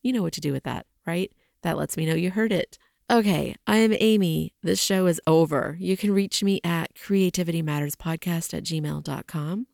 You 0.03 0.13
know 0.13 0.23
what 0.23 0.33
to 0.33 0.41
do 0.41 0.53
with 0.53 0.65
that, 0.65 0.87
right? 1.07 1.33
That 1.63 1.77
lets 1.77 1.97
me 1.97 2.05
know 2.05 2.15
you 2.15 2.33
heard 2.33 2.53
it. 2.53 2.79
Okay, 3.09 3.55
I 3.67 3.77
am 3.77 3.95
Amy. 4.01 4.55
This 4.63 4.83
show 4.83 5.07
is 5.07 5.21
over. 5.27 5.77
You 5.79 5.97
can 5.97 6.13
reach 6.13 6.43
me 6.43 6.61
at 6.65 6.95
creativitymatterspodcast 6.95 8.55
at 8.55 8.65
gmail.com. 8.65 9.67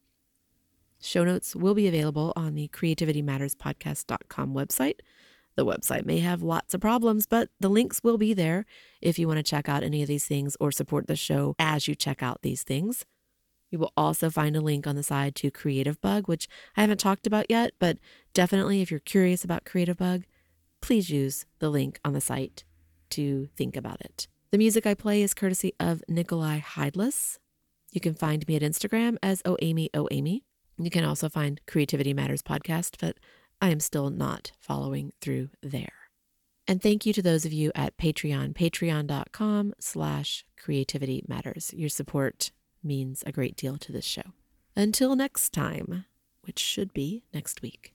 Show 1.01 1.24
notes 1.24 1.57
will 1.57 1.74
be 1.74 1.88
available 1.88 2.32
on 2.36 2.55
the 2.55 2.68
creativitymatterspodcast.com 2.68 4.55
website. 4.55 5.01
The 5.57 5.66
website 5.66 6.05
may 6.05 6.18
have 6.20 6.42
lots 6.42 6.74
of 6.74 6.80
problems, 6.80 7.26
but 7.26 7.48
the 7.59 7.68
links 7.68 8.03
will 8.05 8.18
be 8.18 8.34
there 8.34 8.66
if 9.01 9.18
you 9.18 9.26
want 9.26 9.38
to 9.38 9.42
check 9.42 9.68
out 9.68 9.82
any 9.82 10.03
of 10.03 10.09
these 10.09 10.26
things 10.26 10.57
or 10.61 10.70
support 10.70 11.07
the 11.07 11.16
show 11.16 11.55
as 11.59 11.88
you 11.88 11.94
check 11.94 12.22
out 12.22 12.42
these 12.42 12.62
things. 12.62 13.05
You 13.70 13.78
will 13.78 13.92
also 13.96 14.30
find 14.30 14.57
a 14.57 14.61
link 14.61 14.86
on 14.86 14.96
the 14.96 15.03
side 15.03 15.34
to 15.36 15.51
Creative 15.51 16.01
Bug, 16.01 16.28
which 16.28 16.48
I 16.76 16.80
haven't 16.82 16.98
talked 16.98 17.26
about 17.26 17.46
yet, 17.48 17.72
but 17.78 17.98
definitely 18.34 18.80
if 18.80 18.90
you're 18.90 19.01
curious 19.01 19.44
about 19.44 19.64
Creative 19.64 19.96
Bug, 19.96 20.24
please 20.80 21.11
use 21.11 21.46
the 21.61 21.70
link 21.70 22.01
on 22.05 22.12
the 22.12 22.20
site 22.20 22.64
to 23.11 23.48
think 23.57 23.76
about 23.76 24.01
it. 24.01 24.28
The 24.51 24.59
music 24.59 24.86
I 24.86 24.94
play 24.94 25.22
is 25.22 25.34
courtesy 25.34 25.74
of 25.78 26.03
Nikolai 26.09 26.61
Heidlas. 26.61 27.38
You 27.92 28.01
can 28.01 28.14
find 28.14 28.46
me 28.48 28.57
at 28.57 28.62
Instagram 28.62 29.16
as 29.22 29.42
OAmyOAmy. 29.42 30.42
You 30.83 30.91
can 30.91 31.05
also 31.05 31.28
find 31.28 31.61
Creativity 31.66 32.14
Matters 32.14 32.43
podcast, 32.43 32.97
but 33.01 33.16
I 33.61 33.68
am 33.68 33.81
still 33.81 34.09
not 34.09 34.53
following 34.59 35.12
through 35.20 35.51
there. 35.62 35.93
And 36.66 36.81
thank 36.81 37.05
you 37.05 37.12
to 37.12 37.22
those 37.22 37.45
of 37.45 37.53
you 37.53 37.70
at 37.74 37.97
Patreon, 37.99 38.55
patreon.com 38.55 39.74
slash 39.78 40.45
creativity 40.57 41.24
matters. 41.28 41.74
Your 41.74 41.89
support 41.89 42.53
means 42.83 43.22
a 43.26 43.33
great 43.33 43.57
deal 43.57 43.76
to 43.76 43.93
this 43.93 44.05
show. 44.05 44.22
Until 44.76 45.16
next 45.16 45.53
time, 45.53 46.07
which 46.43 46.59
should 46.59 46.95
be 46.95 47.24
next 47.35 47.61
week. 47.61 47.93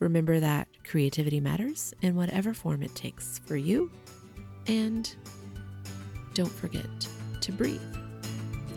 Remember 0.00 0.40
that 0.40 0.66
creativity 0.84 1.40
matters 1.40 1.94
in 2.02 2.16
whatever 2.16 2.54
form 2.54 2.82
it 2.82 2.94
takes 2.94 3.38
for 3.46 3.56
you. 3.56 3.90
And 4.66 5.14
don't 6.32 6.50
forget 6.50 6.86
to 7.42 7.52
breathe. 7.52 7.80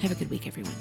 Have 0.01 0.11
a 0.11 0.15
good 0.15 0.29
week, 0.29 0.45
everyone. 0.45 0.75